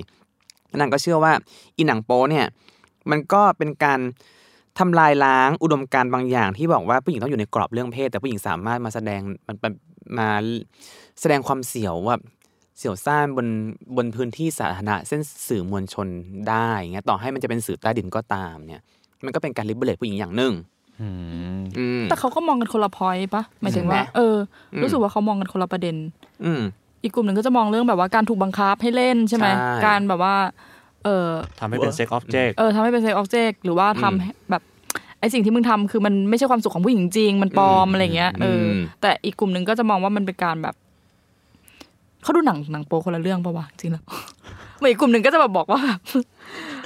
[0.79, 1.33] นางก็เชื่อว่า
[1.77, 2.45] อีหนังโป๊เนี่ย
[3.12, 4.00] มันก็เป็นการ
[4.80, 9.74] ทำลายล้างอุดมการณ์บางอย่างที่บอกว่าผู้หญิงต้องอยู่ในกรอบเรื่องเพศ แต่ผู้หญิงสามารถมาแสดงมันมัน
[10.20, 10.30] มา
[11.22, 12.15] แสดงความเสียวว่า
[12.77, 13.48] เสียวซ่านบน
[13.96, 16.08] บนพื้นที่สาธารณะเช่นสื่อมวลชน
[16.50, 18.84] ได้เงี้ยต่อให้มันจะเป็นสื่อใต้ดินก็ตามเนี่ย
[19.25, 20.53] มันก็เป็นการ liberate ผู้หญิงอย่างหนึ่ง
[21.01, 21.08] อื
[21.58, 24.36] มอืมแต่เขาก็มองกันคนละ point ปะหมายถึงว่าใช่ไหมเออ
[24.74, 25.96] อมรู้สึกว่าเขามองกันคนละประเด็น
[26.46, 26.62] อืม
[27.03, 30.36] อีกกลุ่มหนึ่งก็จะมองเรื่องแบบว่าการถูกบังคับให้เล่นใช่ไหมใช่การแบบว่า
[31.05, 31.29] เออ
[31.60, 34.63] ทำให้เป็น sex object เออทำให้เป็น sex object หรือว่าทำอืมให้แบบ
[35.19, 40.75] ไอสิ่งที่มึงทำคือมันไม่ใช่ความสุขของผู้หญิงจริง มันปลอมอืมอะไรเงี้ยเอออมแต่อีกกลุ่มหนึ่งก็จะมองว่ามันเป็นการแบบ
[42.24, 44.03] เขาดูหนังหนังโป๊คนละเรื่องปะวะจริงแล้ว
[44.77, 46.00] เหมือนอีกกลุ่มหนึ่งก็จะแบบบอกว่าแบบ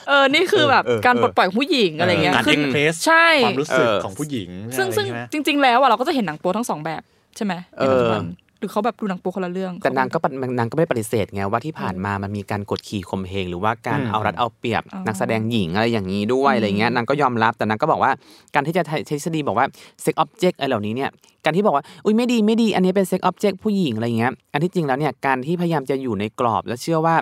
[0.08, 7.02] เออ นี่คือแบบเออเออการปลดปล่อยของผู้หญิงอะไรเงี้ยการคือเอ็กเพรสใช่ความรู้สึกเออของผู้หญิง ซึ่งอะไรซึ่งใช่ไหมจริง ๆ แล้วอะเราก็จะเห็นหนังโป๊ทั้งสองแบบ
[7.36, 8.22] ใช่ไหมในปัจจุบัน
[8.60, 18.12] หรือเขาแบบดูหนังโป๊คนละเรื่อง แต่นางก็ปฏินางก็ไม่ได้ปฏิเสธไงว่าที่ผ่านมามันมีการกดขี่ข่มเหงหรือว่าการอืมเอารัดเอาเปรียบอ๋อนักแสดงหญิงอะไรอย่างนี้ด้วยอะไรเงี้ยนางก็ยอมรับแต่นางก็บอกว่า
[18.54, 19.66] การที่จะใช้ทฤษฎีบอกว่า
[20.02, 21.10] sex object อะไรเหล่านี้เนี่ย
[21.44, 27.16] การที่บอกว่าอุ้ยไม่ดีไม่ดีอันนี้เป็น sex object ผู้หญิงอะไรเงี้ยอันที่จริงแล้วเนี่ยการที่พยายามจะอยู่ในกรอบ และเชื่อว่า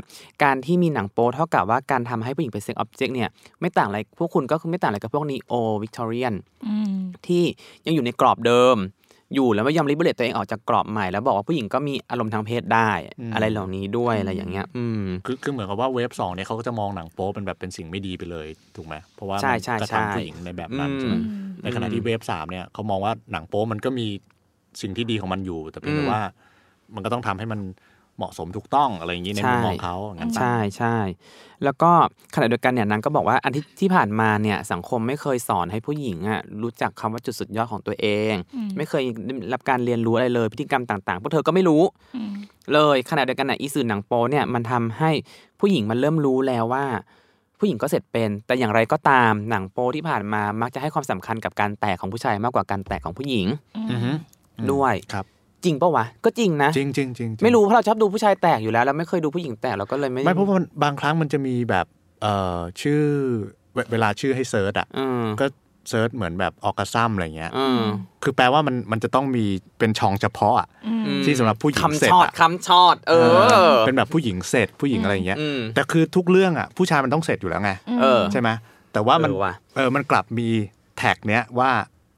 [0.44, 3.30] การที่มีหนังโป๊เท่ากับว่าการทำให้ผู้หญิงเป็น sex object เนี่ย
[3.62, 6.34] ไม่ต่างอะไรพวกคุณก็คือไม่ต่างอะไรกับพวก neo-Victorian
[6.65, 7.44] อืมที่
[7.86, 8.77] ยังอยู่ในกรอบเดิม
[9.34, 12.89] อยู่แล้วไม่ยอม liberate ตัวเองออกจากกรอบใหม่แล้วบอกว่าผู้หญิงก็มีอารมณ์ทางเพศได้
[13.20, 21.24] อืมอะไรเหล่านี้ด้วยอะไรอย่างเงี้ย อืมคือคือเหมือนกับว่า wave สองเนี่ยเขาก็จะมองหนังโป๊เป็นแบบเป็นสิ่งไม่ดีไปเลยถูกไหมเพราะว่าใช่มันใช่กระใช่ทำผู้หญิงในแบบนั้นใช่ไหมอืม
[21.63, 24.08] ในขณะที่เวฟสามเนี่ยเขามองว่าหนังโป๊มันก็มี
[24.82, 26.22] สิ่งที่ดีของมันอยู่ แต่เพียงแต่อืมว่า
[26.96, 27.60] มันก็ต้องทำให้มัน
[28.18, 30.98] เหมาะสมถูกต้องอะไรอย่างนี้ในใช่มุมมองเขาอย่างนั้นปะใช่ใช่
[31.64, 31.92] แล้วก็
[32.36, 41.82] ขณะเดียวกันเนี่ยนางก็บอกว่าอันที่ที่ผ่านมาเนี่ยสังคมไม่เคยสอนให้ผู้หญิงอะรู้จักคำว่าจุดสุดยอดของตัวเองอืมไม่เคยได้รับการเรียนรู้อะไรเลยพฤติกรรมต่างๆพวกเธอก็ไม่รู้
[42.16, 42.32] อืม
[42.74, 45.12] เลยขณะเดียวกันน่ะอีสื่อหนังโป๊เนี่ยมันทำให้
[45.60, 46.86] ผู้หญิงมันเริ่มรู้แล้วว่า
[47.60, 53.48] ผู้หญิงก็เสร็จเป็น แต่อย่างไรก็ตามหนังโป๊ที่ผ่านมามักจะให้ความสำคัญกับการแตกของผู้ชายมากกว่าการแตกของผู้หญิง
[53.92, 54.12] อือฮึ
[54.58, 55.26] อืมด้วยครับ
[55.66, 61.86] จริงปะวะก็จริงนะจริงจริงจริงจงไม่รู้เพราะเราชอบดูผู้ชายแตกอยู่แล้วเราไม่เคยดูผู้หญิงแตกเราก็เลยไม่ไม่เพราะว่ามันบางครั้งมันจะมีแบบ
[62.22, 63.02] เอ่อชื่อ
[63.74, 65.46] เวเวลาชื่อให้ search อะอืมก็
[65.90, 67.82] search เหมือนแบบ orgasm อะไรเงี้ยอืม
[68.24, 69.46] คือแปลว่ามันมันจะต้องมี
[69.80, 73.14] เป็นช่องเฉพาะอะอืมที่สำหรับผู้หญิงคำเสร็จชอดอะคำชอดเอ
[73.70, 78.50] อ เป็นแบบผู้หญิงเสร็จผู้หญิงอะไรอย่างเงี้ยอืมแต่คือทุกเรื่องอะผู้ชายมันต้องเสร็จอยู่แล้วไงเออใช่ไหม
[78.94, 80.48] แต่ว่ามันเออว่ะเออมันกลับมี
[80.98, 81.72] แท็กเนี้ยว่า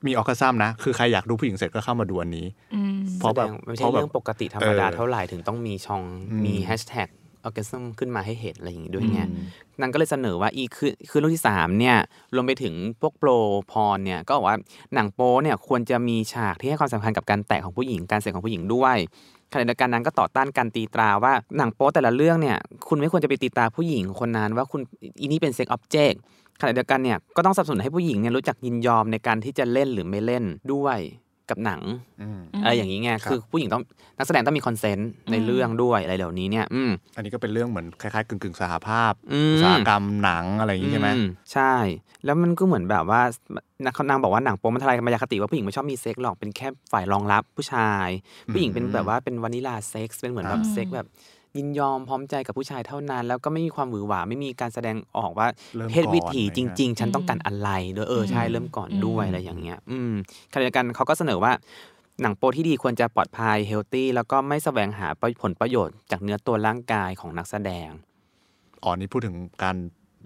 [0.05, 7.09] มีออคซัมนะ คือใครอยากดูผู้หญิงเสร็จก็เข้ามาดูอันนี้อืมเพราะแบบแสดงไม่เพใช่ราะแบบเรื่องปกติธรรมดาเออเท่าไหร่ถึงต้องมีช่องอืมมีแฮชแท็ก
[7.43, 9.45] ออ g ก s ซึมขึ้นมาให้เห็นอะไรอย่างงี้ด้วยไงอืม
[9.81, 11.97] นางก็เลยเสนอว่าอีคือคือเรื่องที่สามเนี่ย
[12.35, 13.29] รวมไปถึงพวกโปร
[13.71, 14.57] พรเนี่ยก็บอกว่า
[14.93, 18.97] หนังโป๊เนี่ยควรจะมีฉากที่ให้ความสำคัญกับการแตะของผู้หญิงการเสร็จของผู้หญิงด้วย
[19.53, 24.81] ขณะเดียวกันนั้นก็ต่อต้านการตีตราว่าหนังโป๊แต่ละเรื่องเนี่ย คุณไม่ควรจะไปตีตราผู้หญิงคนนั้นว่าคุณ
[25.19, 26.21] อีนี่เป็นเซ็กออบเจกต์
[26.61, 30.99] ขณะเดียวกันเนี่ยก็ต้องสนับสนุนให้ผู้หญิงเนี่ยรู้จักยินยอมในการที่จะเล่นหรือไม่เล่นด้วย
[31.49, 31.81] กับหนัง
[32.21, 33.83] อืมอะไรอย่างนี้ไงครับคือผู้หญิงต้อง
[34.17, 41.21] นักแสดงต้องมีคอนเซนต์ในเรื่องด้วยอะไรเหล่านี้เนี่ยอืมอันนี้ก็เป็นเรื่องเหมือนคล้ายๆกึ่งกึ่งๆสหภาพอืมอุตสาหกรรมหนังอะไรอย่างนี้ใช่ไหมอื
[41.53, 41.73] ใช่
[42.25, 43.21] แล้วมันก็เหมือนแบบว่า
[43.85, 48.07] นักนางบอกว่าหนังโป๊มันทลายมายาคติว่าผู้หญิงไม่ชอบมีเซ็กหรอกเป็นแค่ฝ่ายรองรับผู้ชาย
[48.53, 51.07] ผู้หญิงเป็นแบบว่าเป็น vanilla sex เป็นเหมือนแบบอืมเซ็กแบบ
[51.57, 60.13] ยินยอมพร้อมใจกับผู้ชายเท่านั้น แล้วก็ไม่มีความหวือหวาไม่มีการแสดงออกว่าเริ่มเพศวิถีก่อนจริง ๆ ฉันต้องการอะไรเด้อเออใช่เริ่มก่อนด้วยอะไรอย่างเงี้ย อืม
[60.51, 61.51] ขณะเดียวกันเขาก็เสนอว่า
[62.21, 65.07] หนังโป๊ที่ดีควรจะปลอดภัย healthy แล้วก็ไม่แสวงหา
[65.41, 67.89] ผลประโยชน์จากเนื้อตัวร่างกายของนักแสดง
[68.83, 69.75] อ๋อนี่พูดถึงการ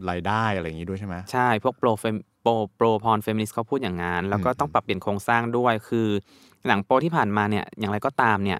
[0.09, 6.07] รายได้อะไรอย่างนี้ด้วยใช่ไหมใช่พวก pro-fem pro pro-porn feminist เขาพูดอย่างนั้นแล้วก็อืมต้องปรับเปลี่ยนโครงสร้างด้วยคือ
[6.67, 8.59] หนังโป๊ที่ผ่านมาเนี่ยอย่างไรก็ตามเนี่ย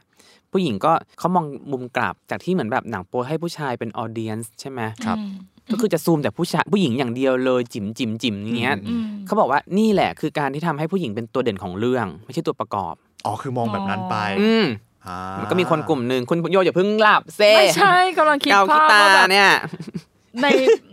[0.52, 5.32] ผู้หญิงก็เขามองมุมกลับจากที่เหมือนแบบหนังโป๊ให้ผู้ชายเป็น audience ใช่ไหมครับอืม
[5.72, 12.94] ก็คือจะซูมแต่ผู้ชายผู้หญิงอย่างเดียวเลยจิ๋มจิ๋มจิ๋มอย่างเงี้ยอืมเขาบอกว่านี่แหละคือการที่ทำให้ผู้หญิงเป็นตัวเด่นของเรื่อง ไม่ใช่ตัวประกอบ
[13.26, 14.66] อ๋อคือมองแบบนั้นไปอืม
[15.08, 19.50] อ่ามันก็มีคนกลุ่มหนึ่งคุณโยอย่าเพิ่งหลับเซ่ไม่ใช่กำลังคิดเกากีภาพตาว่าร์แบบเนี่ย
[20.42, 20.48] ใน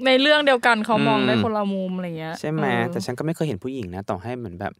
[0.06, 4.72] ในเรื่องเดียวกันเขามองอืมได้คนละมุมอะไรเงี้ยใช่ไหมเออแต่ฉันก็ไม่เคยเห็นผู้หญิงนะ ต่อให้เหมือนแบบ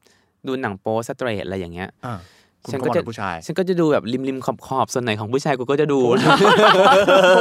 [0.46, 2.37] ดูหนังโป๊สเตรทอะไรอย่างเงี้ยอ่าคุณ
[2.72, 6.00] ฉันก็ก็มองจะเป็นผู้ชายฉันก็จะดูแบบริมริมขอบขอบส่วนไหนของผู้ชายกูก็จะดู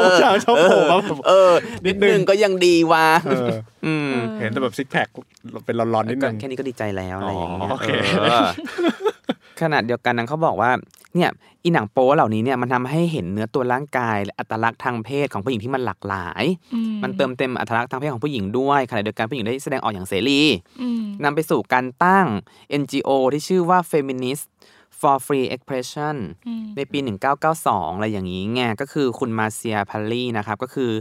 [0.05, 1.51] ผู้ชายชอบโผล่มาแบบเออ
[1.85, 3.49] นินิดดนึนึงงก็ยังดีว่ะเออ
[3.85, 5.07] อืมเห็นแต่แบบซิกแพค
[5.65, 8.47] เป็นร้อนๆนิดนึงก็แค่นี้ก็ดีใจแล้วอะไรอย่างเงี้ยอ๋อโอเคเออ
[9.61, 10.71] ขนาดเดียวกันนั้นเขาบอกว่า
[11.15, 11.31] เนี่ย
[11.63, 20.41] อีหนังโป๊เหล่านี้เนี่ยมันทำให้เห็นเนื้อตัวร่างกายและอัตลักษณ์ทางเพศของผู้หญิงที่มันหลากหลายอืมันเติมเต็มอัตลักษณ์ทางเพศของผู้หญิงด้วยขณะเดียวกันผู้หญิงได้แสดงออกอย่างเสรี
[20.81, 22.27] อืมนำไปสู่การตั้ง
[22.81, 24.45] NGO ที่ชื่อว่า Feminist
[25.01, 26.15] for Free Expression
[26.47, 26.99] อืมในปี
[27.47, 30.91] 1992 อะไรอย่างนี้ไงก็คือคุณมาเซียพัลลี่นะครับก็คือ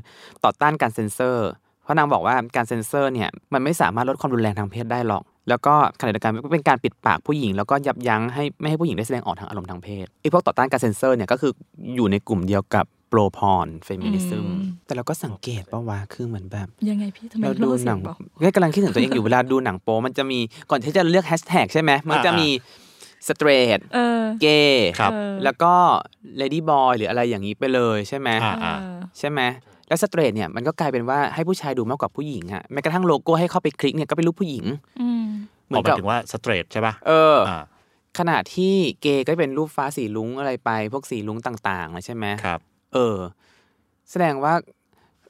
[0.44, 1.48] ต่อต้านการเซ็นเซอร์
[1.82, 11.52] เพราะนางบอกว่าการเซ็นเซอร์เนี่ยมันไม่สามารถลดความรุนแรงทางเพศได้หรอก แล้วก็ขณะเดียวกันก็เป็นการปิดปากผู้หญิง แล้วก็ยับยั้งให้ไม่ให้ผู้หญิงได้แสดงออกทางอารมณ์ทางเพศไอ้พวกต่อต้านการเซ็นเซอร์เนี่ยก็คือ
[11.96, 14.46] อยู่ในกลุ่มเดียวกับ pro-porn feminism
[14.86, 20.38] แต่เราก็สังเกตป่าวว่าคือเหมือนแบบ ยังไงพี่ทำไมเราเล่าดูเสีหนัยงงเบาก็กำลังคิดถึงตัวเองอยู่เวลาดูหนังโป๊มันจะมี
[20.70, 22.48] ก่อนที่จะเลือกแฮชแท็กใช่ไหมมันจะมี
[23.28, 25.72] straight เออเกย์ครับเออแล้วก็
[26.36, 29.40] ladyboy หรืออะไรอย่างนี้ไปเลยใช่ไหมอ่าอ่าเออใช่ไหม
[29.88, 34.64] แล้ว straight เนี่ยมันก็กลายเป็นว่าให้ผู้ชายดูมากกว่าผู้หญิงอะแม้กระทั่งโลโก้ให้เข้าไปคลิกเนี่ยก็เป็นรูปผู้หญิง
[35.00, 35.24] อืม
[35.66, 37.62] เหมือออกนหมากัยบถึงว่าสเตรทใช่ป่ะเอออ่า
[38.18, 42.60] ขณะที่เกย์ก็เป็นรูปฟ้าสีลุงอะไรไป พวกสีลุงต่างๆเลยใช่ไหมครับ
[42.94, 43.16] เออ
[44.10, 44.54] แสดงว่า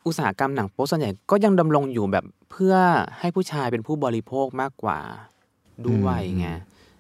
[0.06, 2.74] อุตสาหกรรมหนังโป๊ส่วนใหญ่ก็ยังดำรงอยู่แบบเพื่อ
[3.18, 4.98] ให้ผู้ชายเป็นผู้บริโภคมากกว่า
[5.86, 6.46] ด้วยไง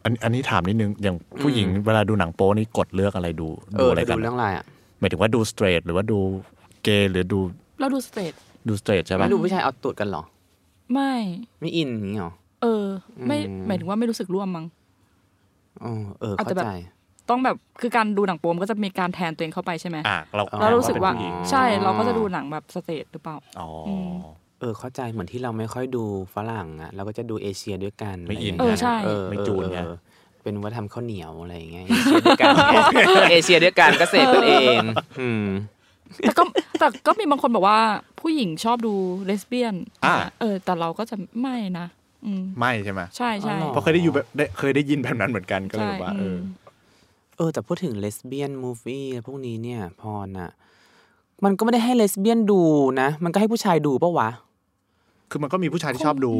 [0.06, 4.64] อันอันนี้ถามนิดนึง อย่างผู้หญิงเวลาดูหนังโป๊นี่กดเลือกอะไรดูเอดูออะไรจะกัดูนเรื่องอะไรอะ
[4.98, 6.18] หมายถึงว่าดูสเตรทหรือว่าดู
[6.82, 7.38] เกย์หรือดู
[7.80, 8.32] เราดูสเตท
[8.68, 10.22] ดูสเตรทใช่ปะไม่ดูผู้ชายเอาตูดกันเหรอ
[10.92, 11.12] ไม่
[11.60, 12.84] ไม่อินอย่างนี้เหรอเออ
[13.26, 14.66] ไม่อืมหมายถึงว่าไม่รู้สึกร่วมมั้ง
[15.84, 16.72] อ๋อเอออาจเข้าจะแบบใจ
[17.30, 24.14] ต้องแบบคือการดูหนังโป๊มนก็จะมีการแทนตัวเองเข้าไปใช่ไหมอะเราอ๋อเรารู้สึกว่าเป็นผู้หญิงใช่เราก็จะดูหนังแบบสเตทหรือเปล่าอ๋ออม
[24.60, 29.96] เออ เข้าใจเหมือนที่เราไม่ค่อยดูฝรั่งอะเราก็จะดูเอเชียด้วยกันไม่อินะรย่างงี้ยเออใช่เออไม่จูนไงเออ
[30.42, 32.76] เป็นว่าทำข้าวเหนียวอะไรอย่างเงี้ยเอเชียด้วยกันไง
[33.30, 34.78] เอเชียด้วยกันก็เสพกันเอง
[35.20, 35.46] อืม
[36.20, 36.42] แต่ก็
[36.78, 37.78] แต่ก็มีบางคนบอกว่า
[38.20, 38.94] ผู้หญิงชอบดู
[39.26, 41.86] เลสเบี้ยนอ่าเออ แต่เราก็จะไม่นะ
[42.26, 46.66] อืมไม่ใช่ไหมใช่ใช่อ๋อหรเพราะเคยได้อยู่แบบได้เคยได้ยินแบบนั้นเหมือนกันก็เลยใช่แบบว่าเออมอ
[47.36, 50.50] เออแต่พูดถึงเลสเบี้ยนมูฟวี่พวกนี้เนี่ยพรอะ
[51.44, 52.62] มันก็ไม่ได้ให้เลสเบี้ยนดู
[53.00, 54.30] นะ มันก็ให้ผู้ชายดูปะวะ
[55.30, 56.32] คือมันก็มีผู้ชายที่ชอบดู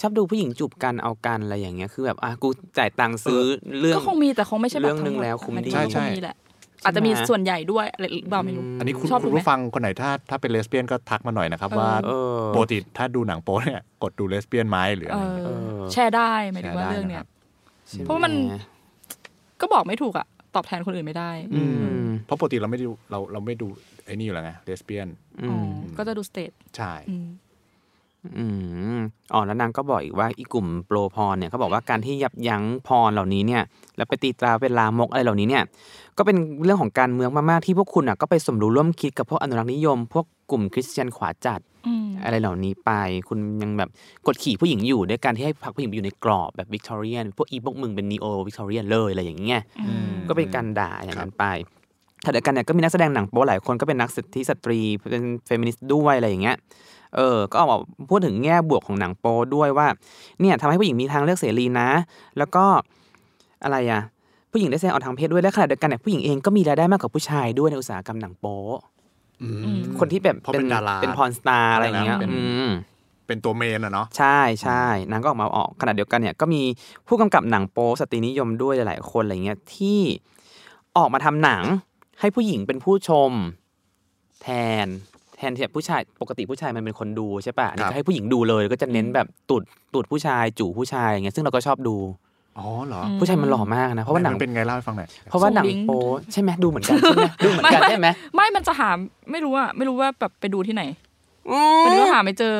[0.00, 3.42] ชอบดูผู้หญิงจูบกันเอากันอะไรอย่างเงี้ยคือแบบอะกูจ่ายตังค์ซื้อ
[3.80, 6.36] เรื่องก็คงมีแต่คงไม่ใช่แบบเรื่องหนึ่งทั้หมดแล้วคุ้มหายถึงดีว่าใช่คงมีแหละ
[6.84, 17.28] อาจจะมีส่วนใหญ่ด้วยอะไรหรือเปล่าไม่รู้อันนี้คุณชอบดูคุณไหมผู้ฟังคนไหนถ้าถ้าเป็นเลสเบี้ยนก็ทักมาหน่อยนะครับเออว่าเออปกติถ้าดูหนังโป๊เนี่ยกดดูเลสเบี้ยนไหมหรือเออะไรอเงี้ยเออแชร์ได้หมายถึงว่าแชร์ได้เรื่องเนี้ยนะครับ
[17.88, 18.32] ใช่ไหเพราะว่ามัน
[19.60, 21.62] ก็บอกไม่ถูกอะตอบแทนคนอื่นไม่ได้ อื
[21.98, 23.68] มเพราะปกติเราไม่ดูเราเราไม่ดู
[24.06, 25.08] ไอ้นี่อยู่แล้วไงเลสเบี้ยน
[25.40, 26.92] อือ๋อมก็จะดูสเตทใช่
[28.36, 29.00] อืมอืม
[29.32, 33.62] อ๋อแล้วนางก็บอกอีกว่าอีกลุ่ม pro porn เนี่ยเขาบอกว่าการที่ยับยั้ง porn เหล่านี้เนี่ย
[33.96, 35.62] แล้วไปตีตราเป็นลามกอะไรเหล่านี้เนี่ย
[36.18, 42.90] ก็เป็นเรื่องของการเมืองมากๆที่พวกคุณอะก็ไปสมรู้ร่วมคิดกับพวกอนุรักษ์นิยม พวกกลุ่มคริสเตียนขวาจัดอืมอะไรเหล่านี้ไป
[43.28, 43.88] คุณยังแบบ
[44.26, 51.44] กดขี่ผู้หญิงอยู่ด้วยการที่ให้ผลักผู้หญิงไปอยู่ในกรอบแบบวิกตอเรียนพวกอีพวกมึงเป็น neo-Victorian เลยอะไรอย่างเงี้ยอืมก็เป็นการด่าอย่างนั้นไป
[52.24, 56.56] ขณะเดียวกันเนี่ยก็มีนักแสดงหนังโป๊หลายคนก็เป็นนักสิทธิสตรีเป็นเฟมินิสต์ด้วยอะไรอย่างเงี้ย
[57.16, 57.78] เออ ก็ออกมา
[58.10, 59.86] พูดถึงแง่บวกของหนังโป๊ด้วยว่า
[60.40, 61.88] เนี่ยทำให้ผู้หญิงมีทางเลือกเสรีนะ
[62.38, 62.64] แล้วก็
[63.64, 64.02] อะไรอะ
[64.52, 68.58] ผู้หญิงได้แสดงออกทางเพศด้วยและขณะเดียวกันเนี่ยผู้หญิงเองก็มีรายได้มากกว่าผู้ชายด้วยในอุตสาหกรรมหนังโป๊
[69.42, 72.70] อืมอืมคนที่แบบเพราะเป็นดาราเป็น porn star อะไรอย่างเงี้ยเป็นอืม
[73.26, 76.62] เป็นตัว main อะเนาะใช่ใช่นางก็ออกมาออกขณะเดียวกันเนี่ยก็มี
[77.06, 80.00] ผู้กำกับหนังโป๊สตรีนิยมด้วยหลาย ๆ คนอะไรเงี้ยที่
[80.96, 81.62] ออกมาทำหนัง
[82.20, 83.30] ให้ผู้หญิงเป็นผู้ชม
[84.42, 84.48] แท
[84.84, 84.86] น
[85.36, 89.62] แทนที่แบบผู้ชายปกติผู้ชายมันเป็นคนดูใช่ปะอันนี่ก็ให้ผู้หญิงดูเลยก็จะเน้นแบบตูด
[89.94, 91.96] ตูดผู้ชายจู่ผู้ชายอย่างเงี้ยซึ่งเราก็ชอบดู
[92.58, 95.98] อ๋อเหรออืมผู้ชายมันหล่อมากนะเพราะว่าหนังมัเป็นไงเล่าให้ฟังหน่อยเพราะว่าหนังส่งลิงก์โป๊
[96.32, 98.88] ใช่ไหมดูเหมือนกันใช่ไหมดูเหมือนกันใช่ไหมไม่มันจะหา
[99.30, 100.82] ไม่รู้อะไม่รู้ว่าแบบไปดูที่ไหน
[101.50, 102.54] อืมันมก็หาไม่เจอ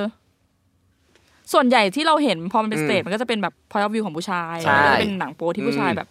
[1.53, 6.09] ส่วนใหญ่ที่เราเห็นพอมันเป็นอืมสเตจมันก็จะเป็นแบบ point of view ของผู้ชายใช่แล้วก็จะเป็นหนังโป๊ที่ผู้ชายอืมแบบ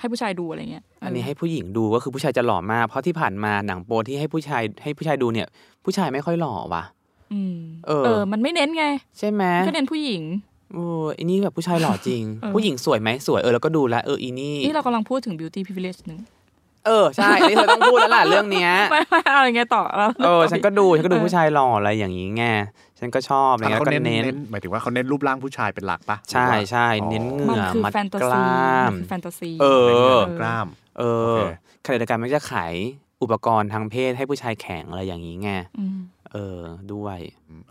[0.00, 5.46] ให้ผู้ชายดูอะไรเงี้ย อันนี้ให้ผู้หญิงดูก็คือผู้ชายจะหล่อมาก เพราะที่ผ่านมาหนังโป๊ที่ให้ผู้ชายให้ผู้ชายดูเนี่ย
[5.84, 6.84] ผู้ชายไม่ค่อยหล่อว่ะ
[7.32, 8.84] อืมเออเออ มันไม่เน้นไง
[9.18, 10.22] ใช่ไหมก็เน้นผู้หญิง
[10.74, 10.84] โอ้
[11.16, 16.18] อันนี้แบบผู้ชายหล่อจริงเออผู้หญิงสวยไหมสวยเออแล้วก็ดูแลวเอออีนี่นี่เรากำลังพูดถึง beauty privilege หนึ่ง
[16.86, 22.44] เออใช่อันนี้เธอต้องพูดแล้วล่ะเรื่องเนี้ยไม่ไม่อะไรเงี้ยต่อแล้วเออฉันก็ดูฉันก็ดูผู้ชายหล่ออะไรอย่างนี้ไง
[22.98, 30.66] ฉันก็ชอบอะไรเงี้ยเขาแล้วก็เน้นเน้นเน้นหมายถึงว่าเขาเน้นรูปร่างผู้ชายเป็นหลักปะใช่ใช่เน้นเหมันงื่อคือมัดแฟนตากซีล้ามแฟนตาซีเออหรือว่าเป็นกล้าม
[30.98, 31.40] เอโออเค
[31.84, 32.74] ขณะเดียวกันมันจะขาย
[33.22, 35.50] อุปกรณ์ทางเพศให้ผู้ชายแข่งอะไรอย่างนี้ไง
[35.98, 36.00] ม
[36.32, 36.58] เออ
[36.92, 37.18] ด้วย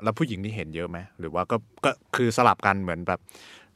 [0.04, 3.20] แล้วผู้หญิงนี่เห็นเยอะไหมหรือว่าก็ก็คือสลับกันเหมือนแบบ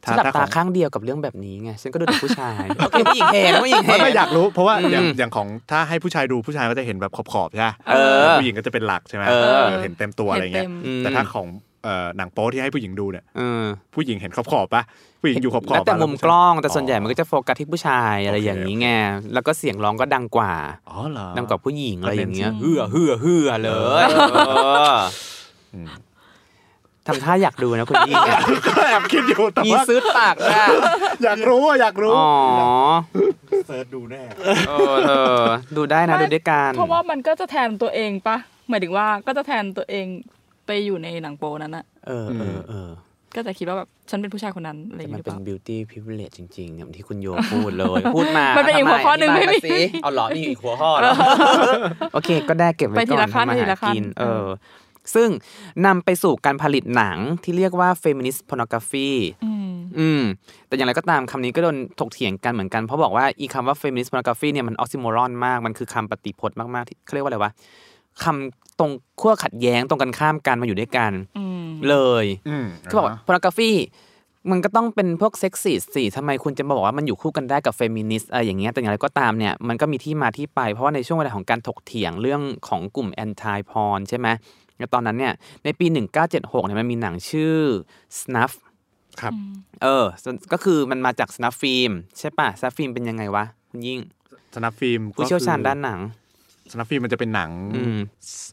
[0.06, 11.48] ฉันหลับขตาองข้างเดียวกับเรื่องแบบนี้ไงฉันก็ดูแต่ผู้ชายโอเคผู้หญิงเห็นผู้หญิงไม่เห็นไม่อยากรู้เพราะว่าอย่างอืมอย่างของถ้าให้ผู้ชายดูผู้ชายก็จะเห็นแบบขอบๆใช่ไหมเออผู้หญิงก็จะเป็นหลักใช่ไหมเออเออเห็นเต็มตัวอะไรเงี้ยเห็นอืมแต่ถ้าของ
[11.84, 13.63] เอ่อหนังโป๊ที่ให้ผู้หญิงดูเนี่ยเออ
[13.96, 14.84] ผู้หญิงเห็นขอบๆปะ
[15.22, 18.88] ผู้หญิงอยู่ขอบๆแล้วแต่ปะมุมผู้ชายกล้องแต่ส่วนใหญ่มันก็จะโฟกัสที่ผู้ชายอะไรโอเคอย่างนี้ไง
[19.34, 20.54] แล้วก็เสียงร้องก็ดังกว่า
[20.89, 24.04] อ๋อเหรอดังกว่าผู้หญิงอะไรอย่างเงี้ยอืมเฮือเฮือเฮือเลย
[24.48, 24.52] เอ
[24.94, 24.96] อ
[25.74, 25.88] อืม
[27.08, 30.66] ทำท่าอยากดูนะคุณยิ่งอะก็แอบคิดอยู่แต่มีว่าซื้อปากอะ
[31.24, 32.32] อยากรู้อะอยากรู้ อ๋อ
[33.68, 34.24] เซิร์ชดูแน่
[34.68, 35.12] เออเอ
[35.42, 35.44] อ
[35.76, 38.38] ดูได้นะดูด้วยกันเพราะว่ามันก็จะแทนตัวเองปะ
[38.70, 40.06] หมายถึงว่าก็จะแทนตัวเอง
[40.66, 42.89] ไปอยู่ในหนังโปนั้นอะเออเออเออ
[43.36, 51.12] ก็จะคิดว่าแบบฉันเป็นผู้ชายคนนั้นอะไรอแต่ย่างมันนี้หรือเป็เปนล่า beauty privilege จริงๆเนี่ยที่คุณโยพูดเลย พูดมามันเป็นอีกทำหัวข้อหนึ่งธิบายไม่มีมาสิเอาเหรอนี่อีกหัวข้อเหรอ
[52.13, 54.46] โอเค ก็ได้เก็บไว้ไปทีก่อนละขั้นทำมาทีหาละขั้นกินเออ
[55.16, 55.30] ซึ่ง
[55.86, 59.12] นำไปสู่การผลิตหนังที่เรียกว่า feminist pornography
[59.46, 60.24] อืมอืม
[60.68, 67.52] แต่อย่างไรก็ตามคำนี้ก็โดนถกเถียงกันเหมือนกัน เพราะบอกว่าอีคำว่า feminist pornography เนี่ยมันออกซิโมรอนมาก มันคือคำปฏิพจน์มากๆที่เขาเรียกว่าอะไรวะ
[68.24, 73.72] คำตรงขั้วขัดแย้งตรงกันข้ามกันมาอยู่ด้วยกันอืมเลยอืมก็บอกว่า pornography
[74.52, 84.28] มันก็ต้องเป็นพวกเซ็กซี่สิทำไมคุณจะมาบอกว่ามันอยู่คู่กันได้กับเฟมินิสต์อะไรอย่างเงี้ย แต่อย่างไรก็ตามเนี่ย มันก็มีที่มาที่ไป เพราะว่าในช่วงเวลาของการถกเถียงเรื่องของกลุ่ม anti porn ใช่ไหม
[84.62, 84.62] แล้ว
[84.93, 85.33] ตอนนั้นเนี่ย
[85.63, 85.86] ในปี
[86.27, 87.55] 1976เนี่ยมันมีหนังชื่อ
[88.19, 88.53] snuff
[89.21, 89.33] ครับ
[89.83, 90.05] เออ
[90.53, 93.99] ก็คือมันมาจาก snuff film ใช่ป่ะ snuff film เป็นยังไงวะคุณยิ่ง
[94.55, 96.01] สนับฟิล์มผู้เชี่ยวชาญด้านหนัง
[96.71, 97.97] สนับฟิล์มมันจะเป็นหนังอืม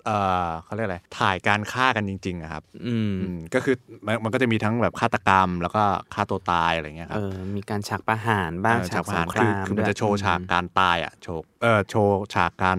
[0.04, 5.82] เอ่อเขาเรียกอะไรถ่ายการฆ่ากันจริง ๆอะครับ อืมอืมก็คือมันมันก็จะมีทั้งแบบฆาตกรรม แล้วก็
[6.14, 12.78] ฆ่าตัวตายอะไรเงี้ยคเอรับอมีการฉากประหารบ้างเออฉากประสหางรคคือรามคือมันด้วยจะโชว์ฉากการตายอะโชว์เออโชว์ฉากการ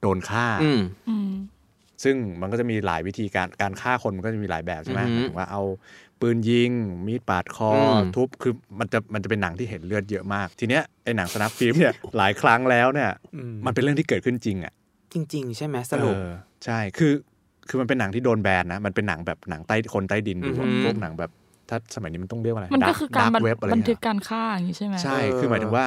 [0.00, 1.30] โดนฆ่าอืมอืม
[2.04, 5.62] ซึ่งมันก็จะมีหลายวิธีการการฆ่าคนมันก็จะมีหลายแบบใช่ไหมอือฮึหมายถึงว่าเอา
[6.20, 6.70] ปืนยิง
[7.06, 13.10] มีดปาดคออมทุบคือมันจะมันจะเป็นหนังที่เห็นเลือดเยอะมาก ทีเนี้ยไอ้หนังสนับฟิล์มเนี่ยหลายครั้งแล้วเนี่ย
[13.66, 14.72] มันเป็นเรื่องที่เกิดขึ้นจริงอะ
[15.12, 16.28] จริง ๆ ใช่ไหมสรุปเออ
[16.64, 17.12] ใช่คือ
[17.68, 21.30] คือมันเป็นหนังที่โดนแบนนะ มันเป็นหนังแบบหนังใต้คนใต้ดินดูอะอือฮึพวกหนังแบบ
[21.68, 25.86] ถ้าสมัยนี้มันต้องเรียกว่าอะไรมันก็ Dark- คือการ Dark บัน Web อะไรบันทึเงี้กยการฆ่าอย่างนี้ใช่ไหมใช่เออคือหมายถึงว่า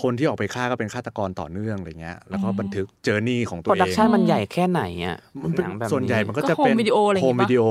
[0.00, 7.62] คนที่ออกไปฆ่าก็เป็นฆาตกรต่อเนื่องอะไรเงี้ย แล้วก็บันทึกเจอร์นี่ของตัโปวรเอดักงชันมันใหญ่แค่ไหนอะมันเป็นหนังแบบส่วนใหญ่มันก็ก็จะเป็น home video อะไรอย่างงี้โฮมปะวิดีโอ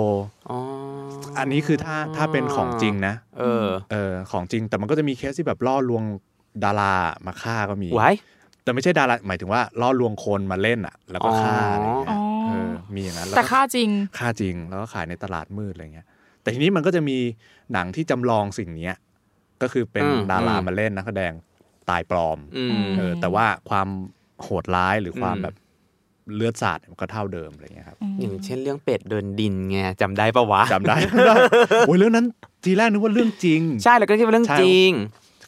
[0.49, 0.57] อ๋อ
[1.37, 6.03] อันนี้คือถ้าถ้าเป็นของจริงนะ เออ เออของจริง แต่มันก็จะมีเคสที่แบบล่อลวง
[6.63, 6.93] ดารา
[7.25, 8.11] มาฆ่าก็มีไว้
[8.63, 16.07] แต่ไม่ใช่ดาราหมายถึงว่าล่อลวงคนมาเล่นอะ แล้วก็ฆ่าอะไรเงี้อ๋ยอเออมีอย่างนั้นแล้วแต่ก็ฆ่าจริงฆ่าจริงแล้วก็ขายในตลาดมืดอะไรเงี้ย
[16.41, 17.17] แต่ทีนี้มันก็จะมี
[17.73, 18.95] หนังที่จำลองสิ่งเนี้ย
[19.61, 21.33] ก็คือเป็นอืมดาราอืมมาเล่นนักแสดง
[21.89, 23.87] ตายปลอมอืมเออแต่ว่าความ
[24.43, 25.55] โหดร้ายหรือความอืมแบบ
[26.35, 30.95] เลือดสาดมันก็เท่าเดิมอะไรเงี้ยครับอย่างเช่นเรื่องเป็ดเดินดินไงจำได้ปะวะจำได้
[31.87, 32.25] โอ้ยเรื่องนั้น
[32.63, 34.91] ทีแรกนึกว่าเรื่องจริง ใช่แล้วก็ที่เป็นเรื่องใช่จริง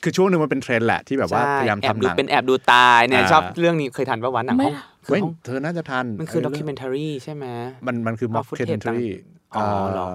[0.04, 7.46] คือช่วงหนึ่งมันเป็นเทรนด์แหละที่แบบว่าใช่พยายามแอบทำหดูนังเป็นแอบดูตายเนี่ยอ่าชอบเรื่องนี้เคยทันปะวะหนังไม่ห้องคือเฮ้ยห้องเธอน่าจะทันมันคือเด็อกิเมนทารีใช่ไหม
[7.88, 9.04] มันมันคือม็อกเอาเคน footage ทรี
[9.56, 10.08] ต่างอ๋อเหรอ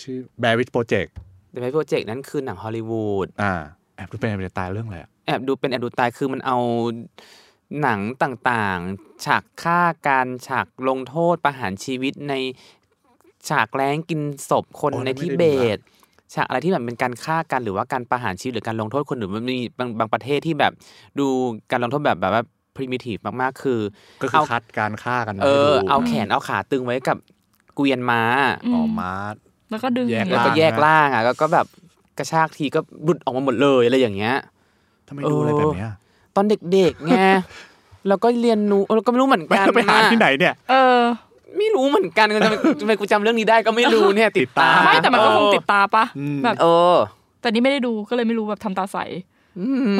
[0.00, 1.08] ชื่อ Bear Witch Project
[1.50, 3.52] แต่ไมโปรเจกต์นั้นคือหนังฮอลลีวูดอ่า
[3.96, 6.58] แอบดูเป็นแอบตายเรื่องอะไรอะ แอบดูเป็นแอบดูตายคือมันเอา
[7.80, 12.34] หนังต่างๆ ฉากฆ่าการฉากลงโทษประหารชีวิตใน
[13.48, 15.44] ฉากแรงกินศพคนในทิเบ
[15.76, 15.78] ต
[16.34, 20.72] ฉากอะไรที่แบบเป็นการฆ่ากันหรือว่าการประหารชีวิตหรือการลงโทษคนหรือมันมีบางบางประเทศที่แบบ
[21.18, 21.26] ดู
[21.70, 22.42] การลงโทษแบบแบบว่า
[22.76, 23.80] primitive มากๆ คือ
[24.22, 27.16] ก็คือเอาคัดการฆ่ากันมาเอให้อดูเอาแขนเอาขาตึงไว้กับ
[27.74, 28.22] เกวียนม้า
[28.74, 29.12] อ๋อมา
[29.70, 31.66] แล้วก็ดึงแยกแล้วก็ร่างแยกล่างอะแล้วก็แบบ
[32.18, 35.92] กระชากทีก็บุดออกมาหมดเลยอะไรอย่างเงี้ยทำไมดูอะไรแบบเนี้ย
[36.36, 37.14] ตอนเด็กๆไง
[38.08, 41.00] แล้วก็เรียนรู้เราก็ไม่รู้เหมือนไม่กันต้องไปหานะที่ไหนเนี่ยเออ
[41.58, 46.94] ไม่รู้เหมือนกันทำไมทำไมกูจำเรื่องนี้ได้ก็ไม่รู้เนี่ย ติดตามไม่แต่มันก็คงติดตาปะอืมแบบเออ
[47.40, 48.98] แต่นี่ไม่ได้ดูก็เลยไม่รู้แบบทำตาใส
[49.60, 49.96] อืม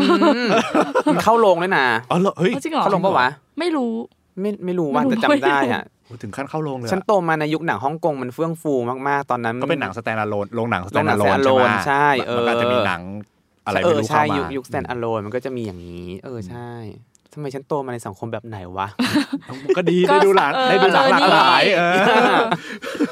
[1.06, 3.92] มันเข้าโรงด้วยนะอ๋อเหรอเฮ้ยอ๋อจริงเหรอเข้าโรงปะวะไม่รู้
[4.40, 8.74] ไม่ไม่รู้ว่าไม่รู้แต่จำได้อะโอ้ถึงขั้นเข้าโรงเลยอะฉันโตมาในยุคหนังฮ่องกงมันเฟื่องฟู
[9.08, 13.02] มากๆ ตอนนั้น ก็เป็นหนังสแตนด์อะโลนโรงหนังสแตโรนงด์หนัอะงโลน standalone ใช่ไหมใช่เออมันก็จะมีหนัง
[13.66, 16.72] อะไรเอไม่อรู้ใช่เข้ามายุคยุคแซนอโลนมันก็จะมีอย่างนี้ เออใช่
[17.32, 18.88] ทำไมฉันโตมาในสังคมแบบไหนวะ
[19.76, 21.82] ก็ดีก็ได้ดูหลังเออได้ดูหลังเออหลากหลายนี่เอ
[22.34, 22.38] อ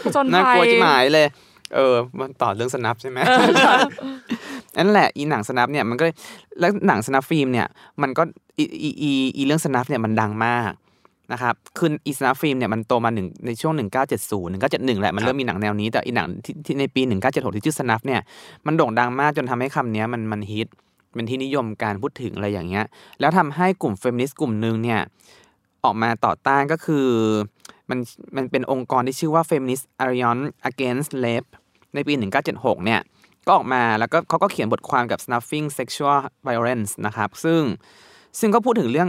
[0.03, 1.27] ผจญน่าภักยลัวจิหมายเลย
[1.75, 3.19] เออ มันต่อเรื่องสนับใช่ไหม
[4.77, 6.05] นั่นแหละอีหนังสนับเนี่ยมันก็
[6.61, 7.67] แล้วหนังสนับฟิล์มเนี่ย
[8.03, 8.23] มันก็
[8.59, 10.73] อีอีอีอีเรื่อง snuff เนี่ยมันดังมาก
[11.33, 13.83] นะครับคืออี snuff film เนี่ยมันโตมาหนึ่งในช่วง 1970
[14.53, 18.21] 1971 แหละ มันเริ่มมีหนังแนวนี้ แต่อีหนังที่ที่ในปี 1976 ที่ชื่อ snuff เนี่ย
[18.67, 20.69] มันโด่งดังมากจนทำให้คำเนี้ยมันมันฮิต
[21.15, 22.85] เป็นที่นิยมการพูดถึงอะไรอย่างเงี้ย
[23.21, 25.01] แล้วทำให้กลุ่มเฟมินิสต์กลุ่มหนึ่งเนี่ย
[25.85, 27.07] ออกมาต่อต้านก็คือ
[27.91, 27.99] มัน
[28.37, 31.51] มันเป็นองค์กรที่ชื่อว่า Feminist Alliance Against Rape
[31.95, 32.13] ในปี
[32.49, 33.01] 1976 เนี่ย
[33.47, 37.63] ก็ออกมาแล้วก็เขาก็เขียนบทความกับ Snuffing Sexual Violence นะครับซึ่ง
[38.41, 39.09] ซึ่งก็พูดถึงเรื่อง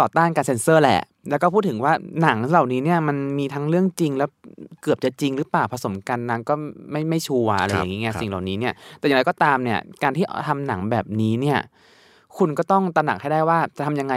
[0.00, 4.28] ต่อต้านการเซ็นเซอร์แหละ แล้วก็พูดถึงว่าหนังเหล่านี้เนี่ยมันมีทั้งเรื่องจริงแล้ว
[4.82, 6.54] เกือบจะจริงหรือเปล่าผสมกันนางก็
[6.90, 11.58] ไม่ไม่ชัวร์อะไรอย่างเงี้ครัยบสิ่งเหล่านี้เนี่ย แต่อย่างไรก็ตามเนี่ยการที่ทำหนังแบบนี้เนี่ย
[12.38, 14.14] คุณก็ต้องตระหนักให้ได้ว่าจะทำยังไง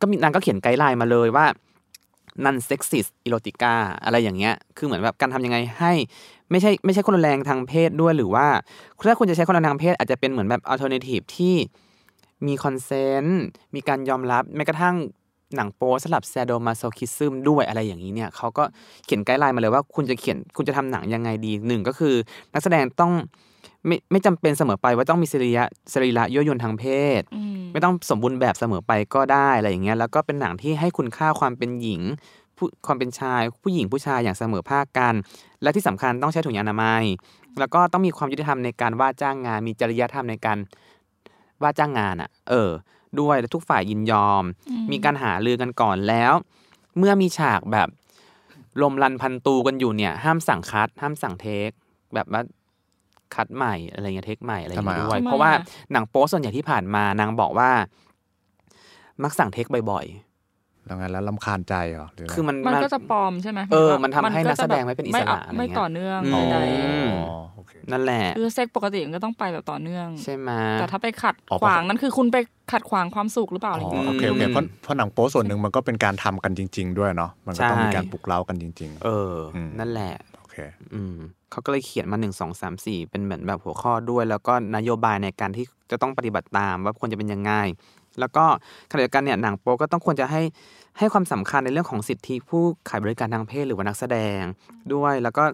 [0.00, 1.46] ก็มีนางก็เขียนไกด์ไลน์มาเลยว่า
[2.44, 5.92] non sexist erotica อะไรอย่างเงี้ย คือเหมือนแบบการทำยังไงให้
[6.50, 8.46] ไม่ใช่ไม่ใช่ความรุนแรงทางเพศด้วยหรือว่า
[9.08, 11.54] ถ้าคุณจะใช้ความรุนแรงทางเพศอาจจะเป็นเหมือนแบบ alternative ที่
[12.46, 13.40] มี consent
[13.74, 14.96] มีการยอมรับแม้กระทั่ง
[15.56, 18.64] หนังโป๊สำหรับ sadomasochism ด้วยอะไรอย่างนี้เนี่ยเขาก็
[19.04, 22.14] เขียน guideline มาเลยว่าคุณจะเขียนคุณจะทำหนังยังไงดีหนึ่งก็คือ
[22.52, 23.12] นักแสดงต้อง
[23.86, 26.84] ไม่ไม่จำเป็นเสมอไปว่าต้องมีสรีระสรีระยั่วยวนทางเพ
[27.20, 32.00] ศอืมไม่ต้องสมบูรณ์แบบเสมอไปก็ได้อะไรอย่างเงี้ยแล้วก็เป็นหนังที่ให้คุณค่าความเป็นหญิง
[32.56, 35.14] ผู้ความเป็นชาย ผู้หญิงผู้ชายอย่างเสมอภาคกัน
[35.62, 37.04] และที่สำคัญต้องใช้ถุงยางอนามัย
[37.58, 40.58] แล้วก็ต้องมีความยุติธรรมในการว่าจ้างงานมีจริยธรรมในการ
[41.62, 42.70] ว่าจ้างงานอะ เออ
[43.20, 44.44] ด้วยและทุกฝ่ายยินยอม
[44.90, 46.32] มีการหาลือกันก่อนแล้ว
[46.98, 47.88] เมื่อมีฉากแบบ
[48.82, 51.70] ลมรันพันตูกันอยู่เนี่ย ห้ามสั่งคัด ห้ามสั่งเทค
[52.14, 52.42] แบบว่า
[53.34, 55.60] คัดใหม่อะไรเงี้ยเทคใหม่อะไรอย่างเงี้ยทำไมอะด้วยทำไมเพราะว่าอะ
[55.92, 57.70] หนังโป๊ส่วนใหญ่ที่ผ่านมานางบอกว่า
[59.22, 60.06] มักสั่งเทคบ่อย
[60.86, 72.36] แล้วไงแล้วลำคาญใจเหรอหรืออะไรคือมันมันก็จะปลอมใช่ไหมเออ มันทำให้นักแสดงไม่เป็นอิสระไม่อะไรเงี้ยไม่ต่อเนื่องอืมใดอ๋อโอเคนั่นแหละๆคือเซ็กปกติมันก็ต้องไปแบบต่อเนื่อง ใช่ไหมแต่ถ้าไปขัดอ๋อขวางนั่นคือคุณไป
[72.72, 80.56] ขัดขวางความสุขหรือเปล่าอะไรอ๋อเงี้ยโอเคโอเคเพราะเพราะหนังโป๊ส่วนหนึ่งมันก็เป็นการทำกันจริง ๆ ด้วยเนาะมันก็ต้องใช่มีการปลุกเร้ากันจริงเอออมนั่นแหละๆโอเค
[80.94, 81.16] อืม
[81.50, 87.52] เขาก็เลยเขียนมาหนึ่งสองสามสี่เป็นเหมือนแบบหัวข้อด้วย แล้วก็นโยบายในการที่จะต้องปฏิบัติตามว่าควรจะเป็นยังไง
[88.20, 88.44] แล้วก็
[88.90, 90.42] ขณะเดียวกันเนี่ยหนังโป๊ก็ต้องควรจะให้
[90.98, 94.40] ให้ความสำคัญในเรื่องของสิทธิผู้ขายบริการทางเพศหรือว่านักแสดง
[94.94, 95.44] ด้วย แล้วก็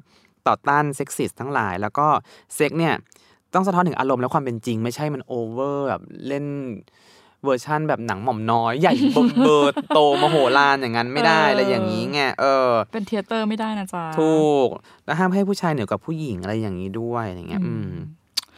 [0.46, 2.06] ต่อต้านเซ็กซิสทั้งหลาย แล้วก็
[2.54, 2.94] เซ็กเนี่ย
[3.54, 6.44] ต้องสะท้อนถึงอารมณ์และความเป็นจริง ไม่ใช่มันโอเวอร์แบบเล่น
[7.44, 14.68] เวอร์ชั่นแบบหนังหม่อมน้อย ใหญ่เบอร์เบอร์โตมโหฬารอย่างนั้นไม่ได้อะไรอย่างนี้ไงเออ เป็น theater ไม่ได้นะจ๊ะถูก
[15.04, 17.90] แล้วห้ามให้ผู้ชายเหนือกว่าผู้หญิงอะไรอย่างนี้ด้วยอะไรเงี้ยอืม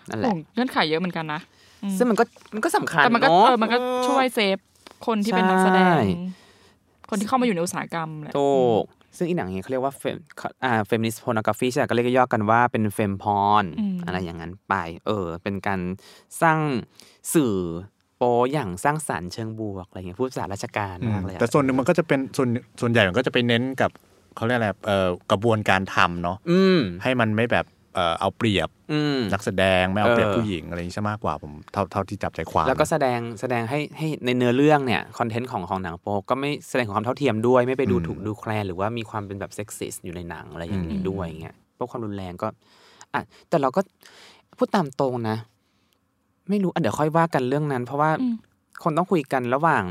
[0.08, 1.62] นั่นแหโอ้ละเงื่อนไขเยอะเหมือนกันนะอืม
[1.96, 4.58] ซึ่งมันก็มันก็สำคัญแต่มันก็เนาะเออมันก็ช่วยเซฟ
[5.06, 6.00] คนที่เป็นนักแสดงใช่
[7.10, 8.84] คนที่เข้ามาอยู่ในอุตสาหกรรมแหละถูก
[9.16, 10.16] ซึ่งอีหนังนี้เขาเรียกว่าเฟม
[10.64, 13.24] อ่าเฟมินิสต์โพนกราฟีใช่ไหมก็เรียกย่อกันว่าเป็นเฟมพ
[13.62, 13.64] ร
[14.06, 14.74] อะไรอย่างนั้นไป
[15.06, 15.80] เออ เป็นการ
[16.42, 16.58] สร้าง
[17.34, 17.54] สื่อ
[18.16, 22.48] โปอย่างสร้างสรรค์เชิงบวกอะไรเงี้ยพูดภาษาราชการมากเลยอะแต่ส่วนหนึ่งมันก็จะเป็นส่วน
[22.80, 23.90] ส่วนใหญ่มันก็จะไปเน้นกับ
[24.36, 42.48] เขาเรียกอะไรเอ่อกระบวนการทำเนาะอืมให้มันไม่แบบ เอ่อเอาเปรียบอืมนักแสดงไม่เอาเปรียบเออผู้หญิงอะไรอย่างนี้ใช่มากกว่าผมเท่าเท่าที่จับใจความแล้วก็แสดงแสดงให้ให้ในเนื้อเรื่องเนี่ยคอนเทนต์ของของหนังโป๊ก็ไม่แสดงของความเท่าเทียมด้วยไม่ไปดูถูกดูแคลนหรือว่ามีความเป็นแบบเซ็กซิสอยู่ในหนังอะไรอย่างนี้ด้วยเงี้ยพวกความรุนแรงก็
[43.14, 43.80] อะแต่เราก็
[44.58, 45.36] พูดตามตรงนะ
[46.48, 48.36] ไม่รู้อะเดี๋ยวค่อยว่ากันเรื่องนั้น เพราะว่าอืม
[48.82, 49.84] คนต้องคุยกันระหว่าง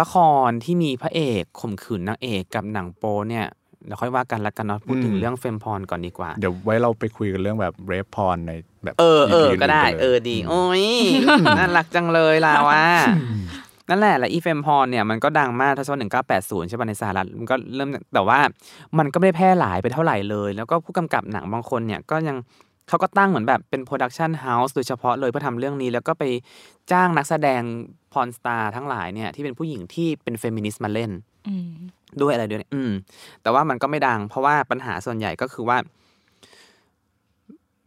[0.00, 0.14] ละค
[0.48, 3.46] รที่มีพระเอกข่มขืนนางเอกกับหนังโป๊เนี่ย
[3.86, 8.52] เดี๋ยวค่อยว่ากันละกันเนาะพูดถึงเรื่อง fem porn ก่อนดีกว่า เดี๋ยวไว้เราไปคุยกันเรื่องแบบ rape porn ใน
[8.84, 10.84] แบบเออเออ EP ก็ได้เลยเออดี โอ้ย
[11.58, 12.84] น่ารักจังเลยล่ะว่า
[13.88, 18.38] นั่นแหละและอี fem porn เนี่ยมันก็ดังมากถ้าช่วงหนึ่งเก้าแปดศูนย์ใช่ป่ะในสหรัฐมันก็เริ่มแต่ว่า
[18.98, 22.36] มันก็ไม่ได้แพร่หลายไปเท่าไหร่เลย แล้วก็ผู้กำกับหนังบางคนเนี่ยก็ยัง
[22.88, 26.24] เขาก็ตั้งเหมือนแบบเป็น production house โดยเฉพาะเลยเพื่อทำเรื่องนี้ แล้วก็ไป
[26.92, 27.62] จ้างนักแสดง
[28.12, 31.29] porn star ทั้งหลายเนี่ยที่เป็นผู้หญิงที่เป็นเฟมินิสต์มาเล่นอืม
[32.22, 32.92] ด้วยอะไรด้วยเนี่ยอืม
[33.42, 35.76] แต่ว่ามันก็ไม่ดัง เพราะว่าปัญหาส่วนใหญ่ก็คือว่า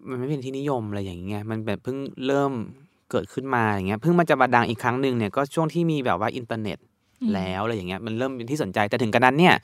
[0.10, 2.52] มันไม่เป็นที่นิยมอะไรอย่างเงี้ยมันแบบเพิ่งเริ่ม
[3.12, 6.78] เกิดขึ้นมาอย่างเงี้ยเพิ่งมันจะมาดังอีกครั้งหนึ่งเนี่ยก็ช่วงที่มีแบบว่าอินเทอร์เน็ต
[7.22, 9.56] อืมแล้วอะไรอย่างเงี้ยมันเริ่มเป็นที่สนใจแต่ถึงกระนั้นเนี่ย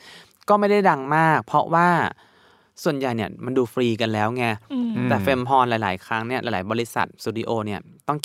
[0.49, 1.87] ก็ไม่ได้ดังมาก เพราะว่า
[2.83, 8.19] ส่วนใหญ่เนี่ยมันดูฟรีกันแล้วไงอืมแต่ fem porn หลาย ๆ ครั้งเนี่ยหลาย ๆ บริษัทสตูดิโอเนี่ยต้อง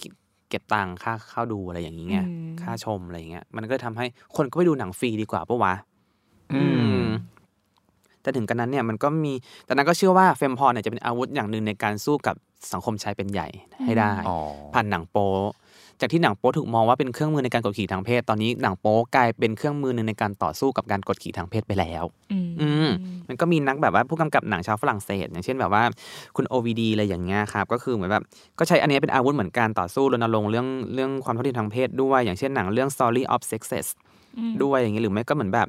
[0.48, 5.74] เก็บตังค่าเข้าดูอะไรอย่างเงี้ยอืมค่าชมอะไรอย่างเงี้ย มันก็ทำให้คนก็ไปดูหนังฟรีดีกว่าปะวะ
[6.54, 6.64] อื
[7.00, 7.04] ม
[8.22, 9.32] แต่ถึงกันนั้นเนี่ยมันก็มี
[9.64, 12.36] แต่นั้นก็เชื่อว่าเฟมพอร์เนี่ยจะเป็นอาวุธอย่างหนึ่งในการสู้กับ
[12.72, 13.48] สังคมชายเป็นใหญ่
[13.84, 14.36] ให้ได้อ๋อ
[14.74, 15.28] ผ่านหนังโป๊
[16.00, 22.90] จากที่หนังโป๊ถูกมองว่าเป็นเครื่องมือในการกดขี่ทางเพศ ตอนนี้หนังโป๊กลายเป็นเครื่องมือหนึ่งในการต่อสู้กับการกดขี่ทางเพศไปแล้ว อืมอืม
[23.28, 25.82] มันก็มีนักแบบว่าผู้กำกับหนังชาวฝรั่งเศส อย่างเช่นแบบว่า
[26.36, 28.24] คุณ OVD อะไรอย่างเงี้ยครับ ก็คือเหมือนแบบ
[28.58, 33.88] ก็ใช้อันเนี้ยเป็นอาวุธเหมือนการต่อสู้รณรงค์เรื่องเรื่องความเท่าเทียมทางเพศด้วย อย่างเช่นหนังเรื่อง Story of Sexes
[34.38, 35.66] อืมด้วยอย่างเงี้ยหรือไม่ก็เหมือนแบบ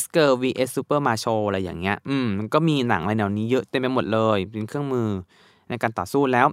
[0.00, 5.08] X Girl vs Super Macho อะไรอย่างเงี้ย อืมมันก็มีหนังอะไรแนวนี้เยอะเต็มไปหมดเลย เป็นเครื่องมือ
[5.68, 6.46] ในการต่อสู้แล้ว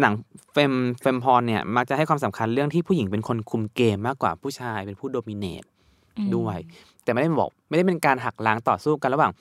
[0.00, 0.14] หนัง
[0.52, 5.64] fem fem porn เนี่ยมักจะให้ความสำคัญเรื่องที่ผู้หญิงเป็นคนคุมเกมมากกว่าผู้ชายเป็นผู้ dominate
[6.36, 6.58] ด้วย
[7.02, 9.32] แต่ไม่ได้บอกไม่ได้เป็นการหักล้างต่อสู้กันระหว่าง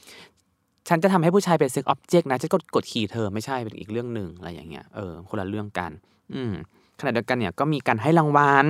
[0.88, 5.92] ฉันจะทำให้ผู้ชายเป็น sex object นะฉันกดกดขี่เธอไม่ใช่เป็นอีกเรื่องหนึ่งอะไรอย่างเงี้ยเออคนละเรื่องกัน
[6.34, 6.54] อืม
[7.00, 8.68] ขณะเดียวกันเนี่ยก็มีการให้รางวัล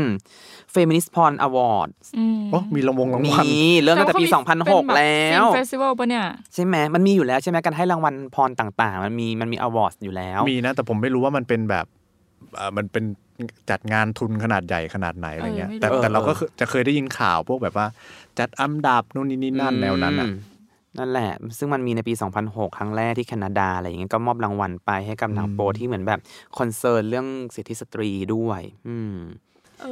[0.74, 3.46] Feminist Porn Award อืมโอ้มีรางวงรางมีวัล
[3.84, 11.86] เริ่มตั้งแต่ปีเขามีเป็นแบบ2006 แล้ว เฟสติวัลปะเนี่ย ใช่ไหมมันมีอยู่แล้วใช่ไหมการให้รางวัลพรต่างๆ มันมีมันมีอวอร์ดอยู่แล้ว มีนะ แต่ผมไม่รู้ว่ามันเป็นแบบ
[12.56, 13.04] เอ่อมันเป็น
[13.70, 17.88] จัดงานทุนขนาดใหญ่ขนาดไหนอะไรเงี้ย เออไม่รู้ แต่แต่เราก็เออคือจะเคยได้ยินข่าวพวกแบบว่า
[18.40, 20.36] จัดอันดับนู่นนี่นี่นั่นแนวนั้นอะ อืม
[21.00, 22.14] นั่นแหละ ซึ่งมันมีในปี
[22.46, 26.20] 2006 ครั้งแรกที่แคนาดาอะไรอย่างเงี้ยก็มอบรางวัลไปให้กับหนังโปที่เหมือนแบบ
[26.58, 29.16] concern เรื่องสิทธิสตรีด้วย อืม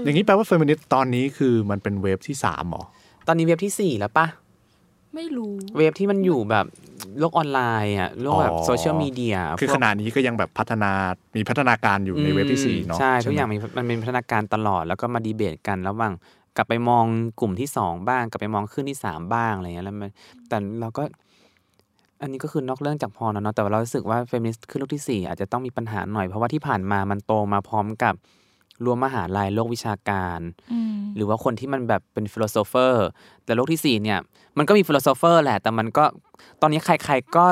[0.03, 2.83] อย่างนี้แปลว่าเฟมินิสต์ตอนนี้คือมันเป็น wave ที่สามเหรอ
[3.27, 4.27] ตอนนี้ wave ที่4แล้วปะ
[5.15, 6.65] ไม่รู้ เว็บที่มันอยู่แบบ
[7.19, 10.91] โลกออนไลน์อะโลกแบบอ๋อโซเชียลมีเดียคือขนาดนี้ก็ยังแบบพัฒนา
[11.35, 16.13] มีพัฒนาการอยู่ใน wave ที่สี่เนาะใช่ถูกไหมอย่างมีมันเป็นพัฒนาการตลอดแล้วก็มาดีเบตกันระหว่าง
[16.55, 17.05] กลับไปมอง
[17.39, 20.11] กลุ่มที่สองบ้าง กลับไปมองคลื่นที่สามบ้างอะไรเงี้ยแล้วมัน
[20.49, 21.03] แต่เราก็
[22.21, 28.13] อันนี้ก็คือนอกเรื่องจากพอนะเนาะแต่ว่าเรารู้สึกว่าเฟมินิสต์คลื่นลูกที่สี่อาจจะต้องมีปัญหาหน่อย เพราะว่าที่ผ่านมามันโตมาพร้อมกับ
[28.85, 30.39] รั้วมหาลัยโลกวิชาการ
[30.71, 33.05] อืมหรือว่าคนที่มันแบบเป็น philosopher
[33.45, 34.19] แต่ลูกที่สี่เนี่ย
[34.57, 36.05] มันก็มี philosopher แหละ แต่มันก็
[36.61, 37.45] ตอนนี้ใคร ๆก็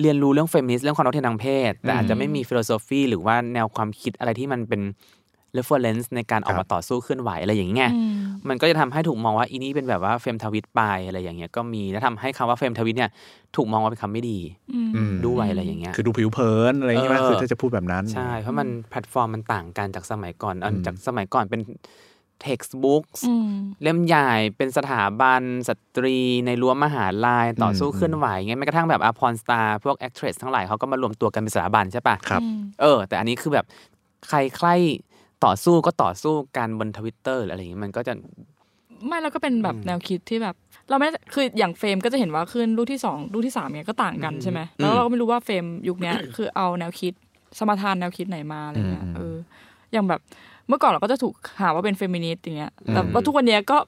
[0.00, 4.80] เรียนรู้เรื่องเฟมินิสต์เรื่องความเท่าเทียมทางเพศ แต่อาจจะไม่มี philosophy หรือว่าแนวความคิดอะไรที่มันเป็น
[5.56, 8.16] reference ในการออกครัมาบต่อสู้เคลื่อนไหวอะไรอย่างเงี้ยอืม
[8.48, 13.10] มันก็จะทำให้ถูกมองว่าอีนี่เป็นแบบว่าเฟมทวิตไปอะไรอย่างเงี้ยก็มีแล้วทำให้คำว่าเฟมทวิตเนี่ย
[13.56, 14.38] ถูกมองว่าเป็นคำไม่ดี
[14.74, 21.60] อืมอืมด้วยอะไรอย่างเงี้ยคือดูผิวเผินอะไรอย่างเงี้ยเออคือถ้าจะพูดแบบนั้นใช่เพราะมันแพลตฟอร์มมันต่างกันจากสมัยก่อนอันอืมจากสมัยก่อนเป็น
[22.44, 23.48] textbook อืม
[23.82, 33.66] เล่มใหญ่เป็นสถาบันสตรีในรั้วมหาลัยต่อสู้เคลื่อนไหวเงี้ยแม้กระทั่งแบบ porn star พวก actress ทั้งหลายเขาก็มารวมตัวกันเป็นสถาบันใช่ปะครับอืมเออ แต่อันนี้คือแบบ
[34.28, 34.68] ใครใคร
[35.44, 38.12] ต่อสู้ก็ต่อสู้กันบนทวิตเตอร์หรืออะไรอย่างเงี้ยมันก็จะ
[39.06, 40.54] ไม่แล้วก็เป็นแบบแนวคิดที่แบบ
[40.88, 47.12] เราไม่ได้คืออย่างเฟมก็จะเห็นว่าคลื่นลูกที่สองลูกที่สามเนี่ยก็ต่างกันใช่ไหมแล้วเราก็ไม่รู้ว่าเฟมยุคเนี้ยคือเอาแนวคิด
[47.58, 49.36] สมาทานแนวคิดไหนมาอะไรเงี้ยอืมเออ
[49.92, 50.20] อย่างแบบ
[50.68, 53.78] เมื่อก่อนเราก็จะถูกหาว่าเป็นเฟมินิสต์อย่างเงี้ยแต่อืมว่าทุกวันเนี้ยก็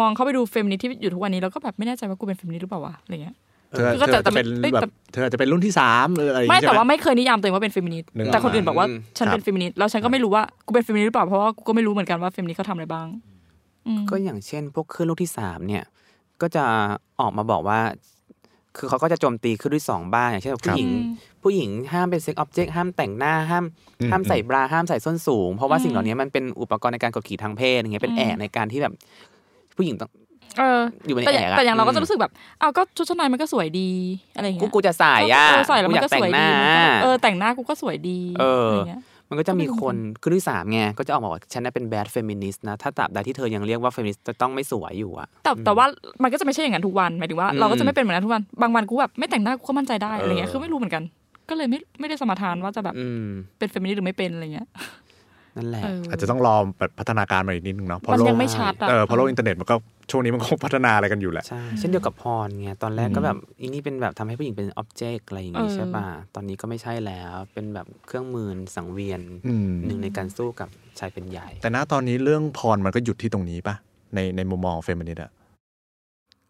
[0.00, 3.36] มองเข้าไปดูเฟมินิสต์ที่อยู่ทุกวันนี้เราก็แบบไม่แน่ใจว่ากูเป็นเฟมินิสต์หรือเปล่าวะอะไรเงี้ย
[3.76, 13.06] เธอคือก็เธแต่อแต่จะเป็นไม่แบแต่บเธอจะเป็นรุ่นที่สามหรืออะไรอย่างไม่งี้ใช่แต่ไหมว่าไม่เคยนิยามตัวเองว่าเป็นเฟมินิสต์นึกออกแต่คนอื่นบอกว่าอืมฉันเป็นเฟมินิสต์แล้วฉันก็ไม่รู้ว่ากูเป็นเฟมินิสต์หรือเปล่าเพราะว่ากูก็ไม่รู้เหมือนกันว่าเฟมินิสต์เขาทำอะไรบ้าง
[13.86, 15.84] อืมก็อย่างเช่น พวกคลื่นลูกที่สามเนี่ย
[16.40, 16.64] ก็จะ
[17.20, 17.80] ออกมาบอกว่า
[18.76, 21.04] คือเขาก็จะโจมตีคลื่นที่สองบ้างอย่างเช่นผู้หญิงอืม
[21.42, 23.64] ผู้หญิงห้ามเป็นเซ็กออบเจกต์ห้ามแต่งหน้าห้าม
[24.00, 28.92] อืมห้ามใส่บราห้ามใส่ส้นสูง เพราะว่าอืมสิ่งเหล่านี้มันเป็นอุปกรณ์ในการกดขี่ทางเพศอย่างเงี้ยเป็นอืมแอกในการที่แบบ
[29.76, 30.10] ผู้หญิงต้อง
[30.58, 33.90] เอออยู่ในแต่แอกอะแต่อย่างเราก็อืจะมรู้สึกแบบอ้าวก็ชุดชั้นในมันก็สวยดี
[34.36, 45.86] อะไรอย่างกูเงี้ยกูจะใส่อะเออใส่แล้วกูมัอนยากก็แต่สงวยหดีน้ามันก็เออแต่งหน้ากูก็สวยดีเออออะไรเงี้ยมันก็จะมีก็ไม่รู้คนเหมือนกันคลื่นที่สามไงก็จะออกมาบอกว่าฉันน่ะเป็น bad feminist นะถ้าตราบใดที่เธอยังเรียกว่าเฟมินิสต์จะต้องไม่สวยอยู่อะแต่แต่ว่า
[46.22, 51.02] มันก็จะไม่ใช่อย่างนั้นทุกวันหมายถึงว่าอืมเราก็จะไม่เป็นเหมือนนั้นทุกวันบางวันกูแบบไม่แต่งหน้ากูก็มั่นใจได้อะไรเงี้ยเออคือไม่รู้เหมือนกัน
[51.48, 53.28] ก็เลยไม่ไม่ได้สมาทานว่าจะแบบอืม
[53.58, 54.66] เป็นเฟมินิสต์หรือไม่เป็นอะไรเงี้ย
[55.56, 59.74] นั่นแหละเอออาจจะต้องรอแบบพัฒนาการมาอีกนิดนึงเนาะเพราะมันโลยักงไม่ชัดอะเออเพราะโลกอินเทอร์เน็ตมันก็
[60.10, 73.74] ช่วงนี้มันคงพัฒนาอะไรกันอยู่แหละใช่เช่นเดียวกับ porn ไงตอนแรกก็อืมแบบอีนี่เป็นแบบทำให้ผู้หญิงเป็น object อะไรอย่างงี้เออใช่ป่ะตอนนี้ก็ไม่ใช่แล้วเป็นแบบเครื่องมือสังเวียนอืมหนึ่งในการสู้กับชายเป็นใหญ่ แต่ณตอนนี้เรื่อง porn มันก็หยุดที่ตรงนี้ปะ
[74.14, 75.30] ในในมุมมองเฟมินิสต์อะ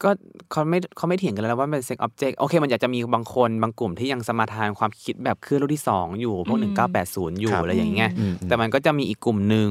[0.02, 0.10] ก็
[0.50, 9.68] เขาไม่เขาไม่เถียงกันแล้วว่าเป็น sex object โอเค มันอยากจะมีบางคนบางกลุ่มที่ยังสมาทานความคิดแบบเครื่องรุ่นที่สองอยู่ พวกอืมหนึ่งเก้าแปดศูนย์อยู่ครับอะไรอย่างเงี้ยอืมแต่มันก็จะมีอีกกลุ่มหนึ่ง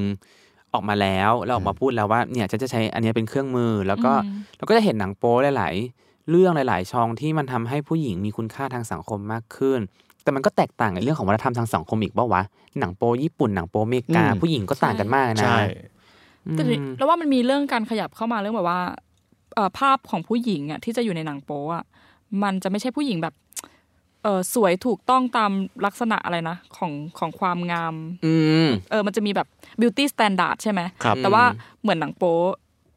[0.73, 9.79] ออกมาแล้วแล้วออกมาพูดแล้วว่าเนี่ยฉันจะใช้อันเนี้ยเป็นเครื่องมือแล้วก็อืมเราก็จะเห็นหนังโป๊หลายๆ เรื่องหลาย ๆ ช่องที่มันทำให้ผู้หญิงมีคุณค่าทางสังคมมากขึ้น
[10.23, 12.41] แต่มันก็แตกต่างในเรื่องของวัฒนธรรมทางสังคมอีกป่าวะ
[12.79, 15.59] หนังโป๊ญี่ปุ่นหนังโป๊อเมริกาอืมผู้หญิงก็ต่างกันมากนะใช่
[16.51, 19.14] แต่อืมแล้วว่ามันมีเรื่องการขยับเข้ามาเรื่องแบบว่าเอ่อ
[19.79, 21.83] ภาพของผู้หญิงอะที่จะอยู่ในหนังโป๊อะ
[22.43, 23.33] มันจะไม่ใช่ผู้หญิงแบบ
[24.23, 25.51] เออสวยถูกต้องตาม
[25.85, 27.95] ลักษณะอะไรนะของของความงาม
[28.25, 28.33] อื
[28.65, 29.47] มเออมันจะมีแบบ
[29.81, 31.43] beauty standard ใช่ไหมครับแต่ว่า
[31.81, 32.37] เหมือนหนังโป๊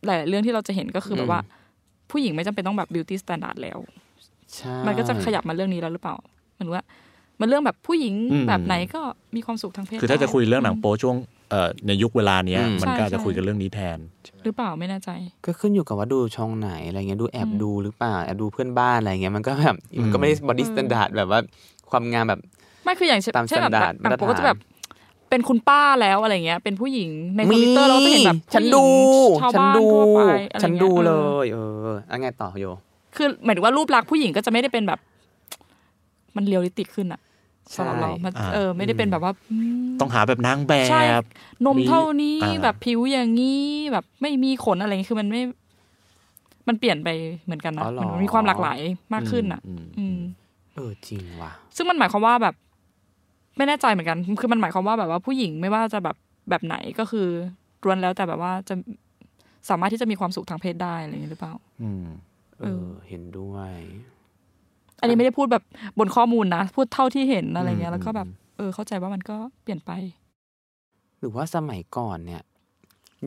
[0.04, 1.40] หลายๆเรื่องที่เราจะเห็นก็คืออมแบบว่า
[2.10, 3.78] ผู้หญิงไม่จำเป็นต้องแบบ beauty standard แล้ว
[4.54, 6.16] ใช่มันก็จะขยับมาเรื่องนี้แล้วหรือเปล่า
[6.54, 6.82] เหมือนว่า
[7.40, 9.00] มันเรื่องแบบผู้หญิงอืมแบบไหนก็
[9.36, 11.37] มีความสุขทางเพศคือถ้าจะได้คุยเรื่องหนังโป๊ช่วงเอ่อ
[11.86, 13.98] ในยุคเวลาเนี้ยอืมมันก็อาจจะใช่คุยกันเรื่องนี้แทน
[14.44, 15.10] หรือเปล่าไม่แน่ใจ
[15.44, 21.40] ก็ขึ้นอยู่กับว่าดูช่องไหนอะไรเงี้ยดูแอบอืมดูหรือเปล่าแอบดูเพื่อนบ้านอะไรเงี้ยมันก็แบบมันก็ไม่ได้อืม body standard แบบว่า
[21.90, 22.40] ความงามแบบ
[22.84, 24.58] ไม่คืออย่างเช่นตามเช่นแบบ standard หนังโป๊มาตรฐานก็จะแบบ
[25.30, 28.84] เป็นคุณป้าแล้วอะไรเงี้ย เป็นผู้หญิงในทมีวิตเตอร์เราก็จะเห็นแบบฉันผู้หญิงดู
[29.40, 30.20] ชาวฉันบ้านดูทั่วไป
[30.52, 31.58] อะไรฉันงี้ดูเลออยเอ
[31.94, 32.66] ออะไรไงต่อโย
[33.16, 34.98] คือหมายถึงว่ารูปลักษณ์ผู้หญิงก็จะไม่ได้เป็นแบบ
[36.36, 37.20] มันเรียลลิติกขึ้นอะ
[37.74, 41.24] สำหรับเรามันอ่าเออไม่ได้เป็นแบบว่าอืมต้องหาแบบนางแบใช่บ
[41.66, 43.62] นมมีเท่านี้อ่าแบบผิวอย่างนี้
[43.92, 45.42] แบบไม่มีขนอะไรอย่างงี้คือมันไม่
[46.68, 47.08] มันเปลี่ยนไป
[47.44, 48.78] เหมือนกันนะอ๋อเหรอมันมีความหลากหลาย
[49.14, 50.18] มากขึ้นอะอืมอืม
[50.74, 52.54] เออจริงว่ะ ซึ่งมันหมายความว่าแบบ
[53.56, 56.16] ไม่แน่ใจเหมือนกัน คือมันหมายความว่าแบบว่าผู้หญิงไม่ว่าจะแบบ
[56.50, 57.26] แบบไหนก็คือ
[57.84, 58.74] รวนแล้วแต่แบบว่าจะ
[59.68, 62.06] สามารถที่จะมีความสุขทางเพศได้อะไรอย่างนี้หรือเปล่า อืม
[62.60, 63.72] เออ เห็นด้วย
[65.00, 65.64] อันนี้ไม่ได้พูดแบบ
[65.98, 69.90] บนข้อมูลนะ พูดเท่าที่เห็นอะไรเงี้ยอืมแล้วก็แบบ เออ เข้าใจว่ามันก็เปลี่ยนไป
[71.18, 72.42] หรือว่าสมัยก่อนเนี่ย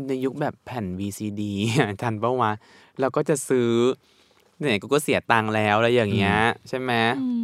[0.07, 1.41] ในยุคแบบแผ่น VCD
[2.01, 2.51] ทันปะวะ
[2.99, 3.69] เราก็จะซื้อ
[4.59, 6.37] เนี่ยกูก็เสียตังค์แล้วอะไรอย่างเงี้ย
[6.69, 7.43] ใช่ไหมอืม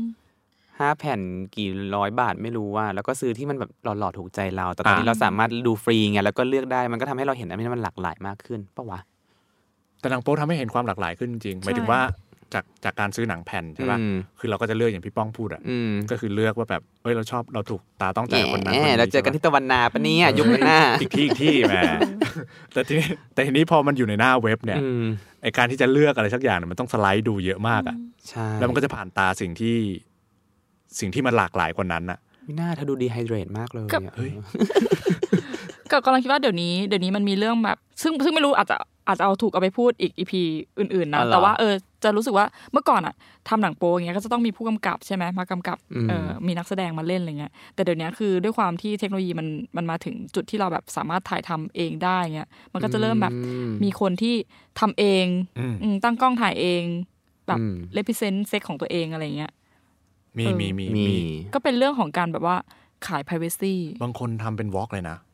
[0.79, 1.21] ห้าแผ่น
[1.55, 8.99] กี่ร้อยบาทไม่รู้ว่า แล้วก็ซื้อที่มันแบบหล่อๆถูกใจเรา แต่ตอนนี้อ่าเราสามารถดูฟรีไงแล้วก็เลือกได้มันก็ทำให้เราเห็นอะไรที่มันหลากหลายมากขึ้นปะวะ
[9.99, 12.01] แต่หนังโป๊ทำให้เห็นความหลากหลายขึ้นจริงๆหมายถึงว่า
[12.53, 21.73] จากจากการซื้อหนังแผ่นใช่ป่ะอืมคือเราก็จะเลือกอย่างพี่ป้องพูดอะอืมก็คือเลือกว่าแบบเอ้ยเราชอบเราถูกตาต้องใจกับคนนั้นแหคนมนี้เราเจอกันใช่ที่ปะตะวันนาปะเนี่ยยุคหน้าอีกที่อีกที่แหม
[22.73, 25.03] แต่ทีนี้แต่ทีนี้พอมันอยู่ในหน้าเว็บเนี่ยอืม
[25.43, 27.95] ไอการที่จะเลือกอะไรสักอย่างเนี่ยมันต้องสไลด์ดูเยอะมากอะ
[28.29, 29.77] ใช่แล้วมันก็จะผ่านตาสิ่งที่
[30.99, 34.31] สิ่งที่มันหลากหลายกว่านั้นอะไม่น่าเธอดูดีไฮเดรตมากเลยกับอะเฮ้ย
[35.91, 38.77] ก็กำลังคิดว่าเดี๋ยวนี้ เดี๋ยวนี้มันมีเรื่องแบบ ซึ่งซึ่งไม่รู้อาจจะ
[39.07, 40.41] อาจจะเอาถูกเอาไปพูดอีกอีพี
[40.79, 43.15] อื่นๆนะอ๋อเหรอแต่ว่าเออจะรู้สึกว่าเมื่อก่อนอะ
[43.49, 49.47] ทำหนังโป๊อย่างเงี้ยก็จะต้องมีผู้กำกับใช่ไหมมากำกับอืมเออมีนักแสดงมาเล่นอะไรเงี้ยแต่เดี๋ยวนี้คือด้วยความที่เทคโนโลยีมัน
[49.77, 54.35] มันมาถึงจุดที่เราแบบสามารถถ่ายทำเองได้เงี้ยมันก็จะเริ่มแบบอืมมีคนที่
[54.79, 55.25] ทำเอง
[55.59, 56.83] อืมอืมตั้งกล้องถ่ายเอง
[57.47, 59.51] แบบอืม represent sex ของตัวเองอะไรเงี้ย
[60.39, 61.17] มีเออมีมีมีมี
[61.53, 62.57] ก็เป็นเรื่องของการแบบว่า
[63.07, 65.26] ขาย privacy บางคนทำเป็น vlog เลยนะเออ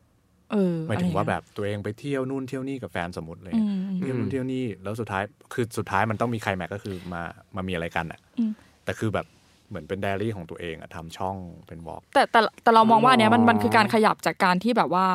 [0.88, 5.22] หมายถึงว่าอะไรแบเงี้ยแบบตัวเองไปเที่ยวนู่นเที่ยวนี่กับแฟนสมมติเลยอืมเที่ยวนู่นเที่ยวนี่แล้วสุดท้าย
[5.52, 7.22] คือสุดท้ายมันต้องมีใครแม็กก็คือมา
[7.56, 8.50] มามีอะไรกันอะอืม
[8.84, 9.26] แต่คือแบบ
[9.68, 11.36] เหมือนเป็นไดอารี่ของตัวเองอะทำช่อง
[11.66, 15.06] เป็น vlogแต่แต่แต่เรามองว่าอันเนี้ยมันอ๋อมันคือการขยับจากการที่แบบว่า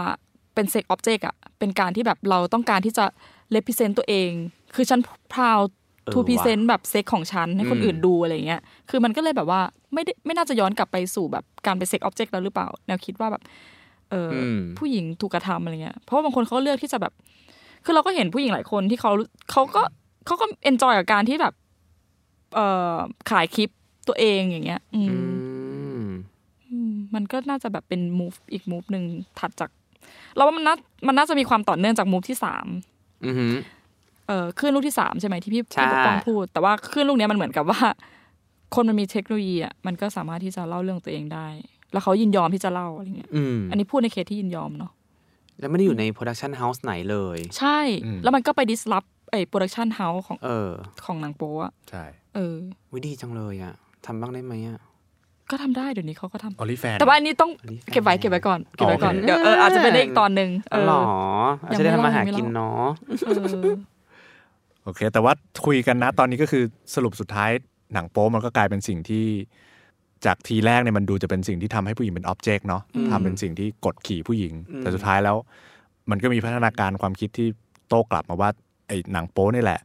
[0.56, 3.06] เป็น sex object อะเป็นการที่แบบเราต้องการที่จะ
[3.52, 4.32] represent ตัวเอง
[4.76, 5.00] คือฉัน
[5.34, 5.60] proud
[6.06, 9.62] เออ to present ว่ะแบบเซ็กของฉันให้คนอืมอื่นดูอะไรเงี้ยคือมันก็เลยแบบว่า
[9.94, 13.44] ไม่ได้ไม่น่าจะย้อนกลับไปสู่แบบการเป็น sex object แล้วหรือเปล่าแนวคิดว่าแบบ
[14.12, 17.14] เอออมผู้หญิงถูกกระทำอะไรเงี้ยเพราะว่าบางคนเขาก็เลือกที่จะแบบ
[17.86, 19.12] คือเราก็เห็นผู้หญิงหลายคนที่เขา
[19.52, 19.82] เขาก็
[20.26, 21.54] เขาก็ enjoy กับการที่แบบ
[22.56, 22.98] เอ่อ
[23.30, 23.70] ขายคลิป
[24.08, 25.18] ตัวเองอย่างเงี้ย อืมอื
[26.06, 26.10] ม
[26.70, 29.04] อืมมันก็น่าจะแบบเป็น move อีก move หนึ่ง
[29.40, 29.70] ถัดจาก
[30.36, 30.76] เราว่ามันน่า
[31.08, 32.66] มันน่าจะมีความต่อเนื่องจาก move ที่สาม
[33.26, 33.54] อือหือ
[34.28, 37.82] เออคลื่นลูกที่สามใช่ไหมที่พี่ใช่พี่ปกป้องพูด แต่ว่าคลื่นลูกเนี้ยมันเหมือนกับว่า
[38.76, 41.48] คนมันมีเทคโนโลยีอะมันก็สามารถที่จะเล่าเรื่องตัวเองได้
[41.94, 44.92] แล้วเขายินยอมที่จะเล่าอะไรเงี้ยอืมอันนี้พูดในเคสที่ยินยอมเนาะ
[45.60, 47.80] แล้วไม่ได้อยู่ในโปรดักชันเฮาส์ไหนเลย ใช่
[48.24, 50.70] แล้วมันก็ไป disrupt ไอ้โปรดักชันเฮาส์ของเออ
[51.06, 52.04] ของหนังโป๊อะใช่
[52.36, 52.56] เออ
[52.94, 53.74] วิดีจังเลยอะ
[54.06, 54.80] ทำบ้างได้ไหมอะ
[55.52, 61.04] ก็ทำได้เดี๋ยวนี้เขาก็ทำออลิแฟนแต่ว่าอันนี้ต้อง OnlyFans เก็บไว้เก็บไว้ก่อนเก็บไว้ก่อนโอเคเดี๋ยวเอออาจจะเป็นได้อีกตอนหนึ่งเออ๋ออเหรอ
[61.72, 62.88] ยัอาจงจะไม่ได้ทำมาเล่าหายังไม่กินเล่าเนาะ
[63.26, 63.30] เอ
[63.70, 63.74] อ
[64.84, 65.34] โอเค แต่ว่า
[65.66, 66.64] คุยกันนะ ตอนนี้ก็คือ
[66.96, 67.52] สรุปสุดท้าย
[67.94, 69.26] หนังโป๊มันก็กลายเป็นสิ่งที่
[70.26, 75.36] จากทีแรกเนี่ยมันดูจะเป็นสิ่งที่ทำให้ผู้หญิงเป็นอ็อบเจกต์เนาะทำเป็นสิ่งที่กดขี่ผู้หญิง แต่สุดท้ายแล้ว
[76.10, 77.48] มันก็มีพัฒนาการความคิดที่
[77.88, 78.50] โต้กลับมาว่า
[78.88, 79.80] ไอ้หนังโป๊นี่แหละ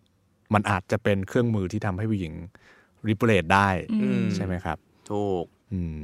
[0.54, 2.32] มันอาจจะเป็นเครื่องมือที่ทำให้ผู้หญิง
[3.08, 3.68] ริเปเลตได้
[4.02, 4.78] อืมใช่ไหมครับ
[5.10, 5.98] ถูก อืม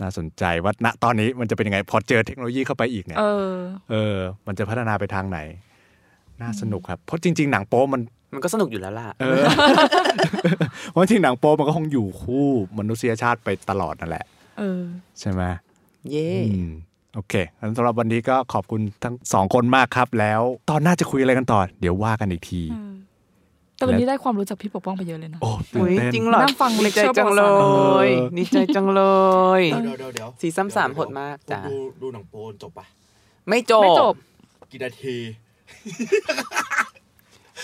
[0.00, 3.54] น่าสนใจว่าณตอนนี้มันจะเป็นยังไง พอเจอเทคโนโลยีเข้าไปอีกเนี่ยเออ
[3.90, 4.16] เออ
[4.46, 5.38] มันจะพัฒนาไปทางไหน
[6.42, 8.02] น่าสนุกครับ เพราะจริง ๆ หนังโป๊มัน
[8.34, 9.44] มันก็สนุกอยู่แล้วล่ะเออ
[10.90, 12.46] เพราะจริงๆหนังโป๊มันก็คงอยู่คู่
[12.78, 14.24] มนุษยชาติไปตลอดนั่นแหละ
[14.58, 14.82] เออ
[15.20, 15.42] ใช่ไหม
[16.10, 16.72] เย่อืม
[17.14, 22.62] โอเคงั้นสำหรับวันนี้ก็ขอบคุณทั้งสองคนมากครับ แล้วตอนหน้าจะคุยอะไรกันต่อ เดี๋ยวว่ากันอีกที
[23.76, 28.08] แต่วันนี้ได้ความรู้จากพี่ปกป้องไปเยอะเลยนะ โอ้ตื่อุ๊นยเต้นจริงเหรอนั่งฟังดีใจ lecture จังเลประวัติศาสตร์ย
[28.38, 29.02] ดีใจจังเล
[29.60, 32.86] ย เดี๋ยวเดี๋ยวเดี๋ยวซีซั่นสามโหดมากจ้ะดูดูหนังโปนจบปะ
[33.48, 34.14] ไม่จบ ไม่จบ
[34.70, 35.16] กี่นาที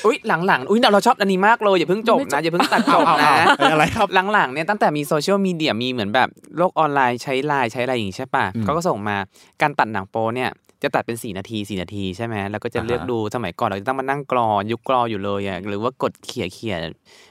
[0.05, 9.17] อุ้ยหลังๆอุ้ยเราชอบอันนี้มากเลยอย่าเพิ่งจบนะอย่าเพิ่งตัดจบนะเอ้ยอะไรครับหลังๆเนี่ยตั้งแต่มีโซเชียลมีเดียมีเหมือนแบบโลกออนไลน์ใช้ไลน์ใช้อะไรอย่างงี้ใช่ปะอืมเขาก็ส่งมา
[9.63, 10.51] การตัดหนังโปเนี่ย
[10.83, 16.77] จะตัดเป็น 4 นาที 4 นาทีใช่ไหมแล้วก็จะอ่าฮะเลือกดูสมัยก่อนเราจะต้องมานั่งกรอยุคกรออยู่เลยอะหรือว่ากดเขี่ยเขี่ย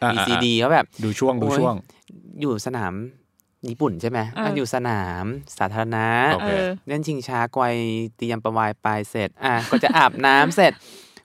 [0.03, 1.75] อ่ามีอ่าซีดีเขาแบบดูช่วงดูโอ้ยช่วง
[2.41, 2.93] อยู่สนาม
[3.69, 5.25] ญี่ปุ่นใช่ไหมเอออะอยู่สนาม
[5.57, 7.75] สาธารณะโอเคเออเล่นชิงช้ากวย
[8.17, 10.73] เตรียมประวายปลายเสร็จอะก็จะอาบน้ำเสร็จ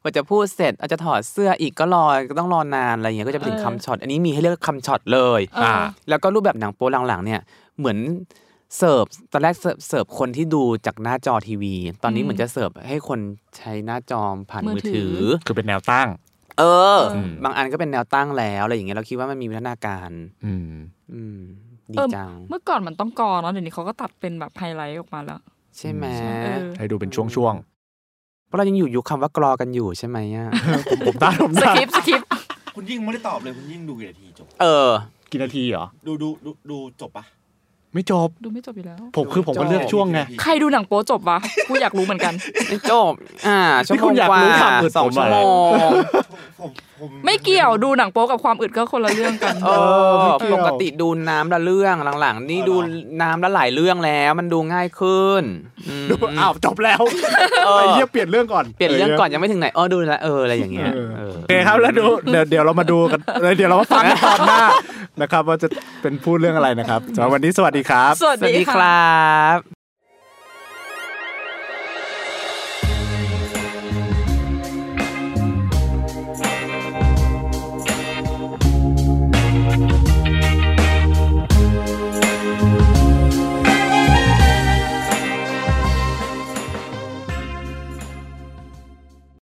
[0.04, 7.40] ก็จะพูดเสร็จอาจจะถอดเสื้ออีกก็รอก็ต้องรอนานอะไรอย่างเงี้ยก็จะไปถึงเออคำช็อตอันนี้มีให้เลือกคำช็อตเลยเออแล้วก็รูปแบบหนังโป๊หลังๆเนี่ย
[7.78, 7.98] เหมือน
[8.76, 13.18] เสิร์ฟตอนแรกเสิร์ฟเสิร์ฟคนที่ดูจากหน้าจอทีวี ตอนนี้อืมเหมือนจะเสิร์ฟให้คน
[13.56, 16.08] ใช้หน้าจอผ่านมืมืออถืถืออคือเป็นแนวตั้ง
[16.58, 16.64] เอ
[16.96, 20.10] ออืมบางอันก็เป็นแนวตั้งแล้วอะไรอย่างเงี้ยเราคิดว่ามันมีพัฒนาการ
[20.44, 20.72] อืม
[21.12, 21.38] อืม
[21.92, 25.40] ดีเออจังเมื่อก่อนมันต้องกรอเนาะเดี๋ยวนี้เขาก็ตัดเป็นแบบไฮไลท์ออกมาแล้ว
[25.78, 26.04] ใช่ไหม
[26.44, 27.54] เออให้ดูเป็นช่วง
[28.46, 32.28] เพราะเรายังอยู่ยุคคำว่ากรอกันอยู่ใช่ไหมอะๆผมตาผมสตาคริปต์สคริปต์
[32.74, 34.90] คุณยิ่งไม่ได้ตอบเลยคุณยิ่งดูกี่นาทีจบ เออ
[35.30, 37.24] กี่นาทีเหรอ ดูดูดูดูจบปะ
[37.94, 41.38] ไม่จบ ดูไม่จบอยู่แล้ว ผมคือผมก็เลือกช่วงไง ใครดูหนังโป๊จบวะ
[41.68, 42.34] กูอยากรู้เหมือนกัน
[42.68, 43.12] ไม่จบ
[43.46, 45.36] อ่าชั่วนี่โมคุงณอยากกว่ารู้ความอึดสองผมชั่วอะโม
[45.68, 45.70] ง
[46.60, 46.70] ผม
[47.00, 49.70] ผมไม่เกี่ยวดูหนังโป๊กับความอึดก็คนละเรื่องกัน เอ
[50.10, 52.74] อไม่เกี่ยวปกติดูน้ำละเรื่องหลังๆ นี่ดู
[53.22, 55.42] น้ำละหลายเรื่องแล้ว มันดูง่ายขึ้น
[55.88, 57.02] อืมดูอ้าวจบแล้ว
[57.66, 63.20] เออไอ้เหี้ยเปลี่ยนเรื่องก่อนเปลี่ยนเรื่องก่อนยังไม่ถึงไหนเออดูแล้วเอออะไรอย่างเงี้ยเออเออโอเคครับแล้วดูเดี๋ยวเดี๋ยวเรามาดูกัน
[63.58, 64.62] เดี๋ยวเรามาฟังกันตอนหน้า
[65.22, 65.68] นะครับ ว่าจะ
[66.02, 69.08] เป็นพูดเรื่องอะไรนะครับสำหรับวันนี้สวัสดีครับ สวัสสวัสดีดีคค่ะรั
[69.56, 69.83] บ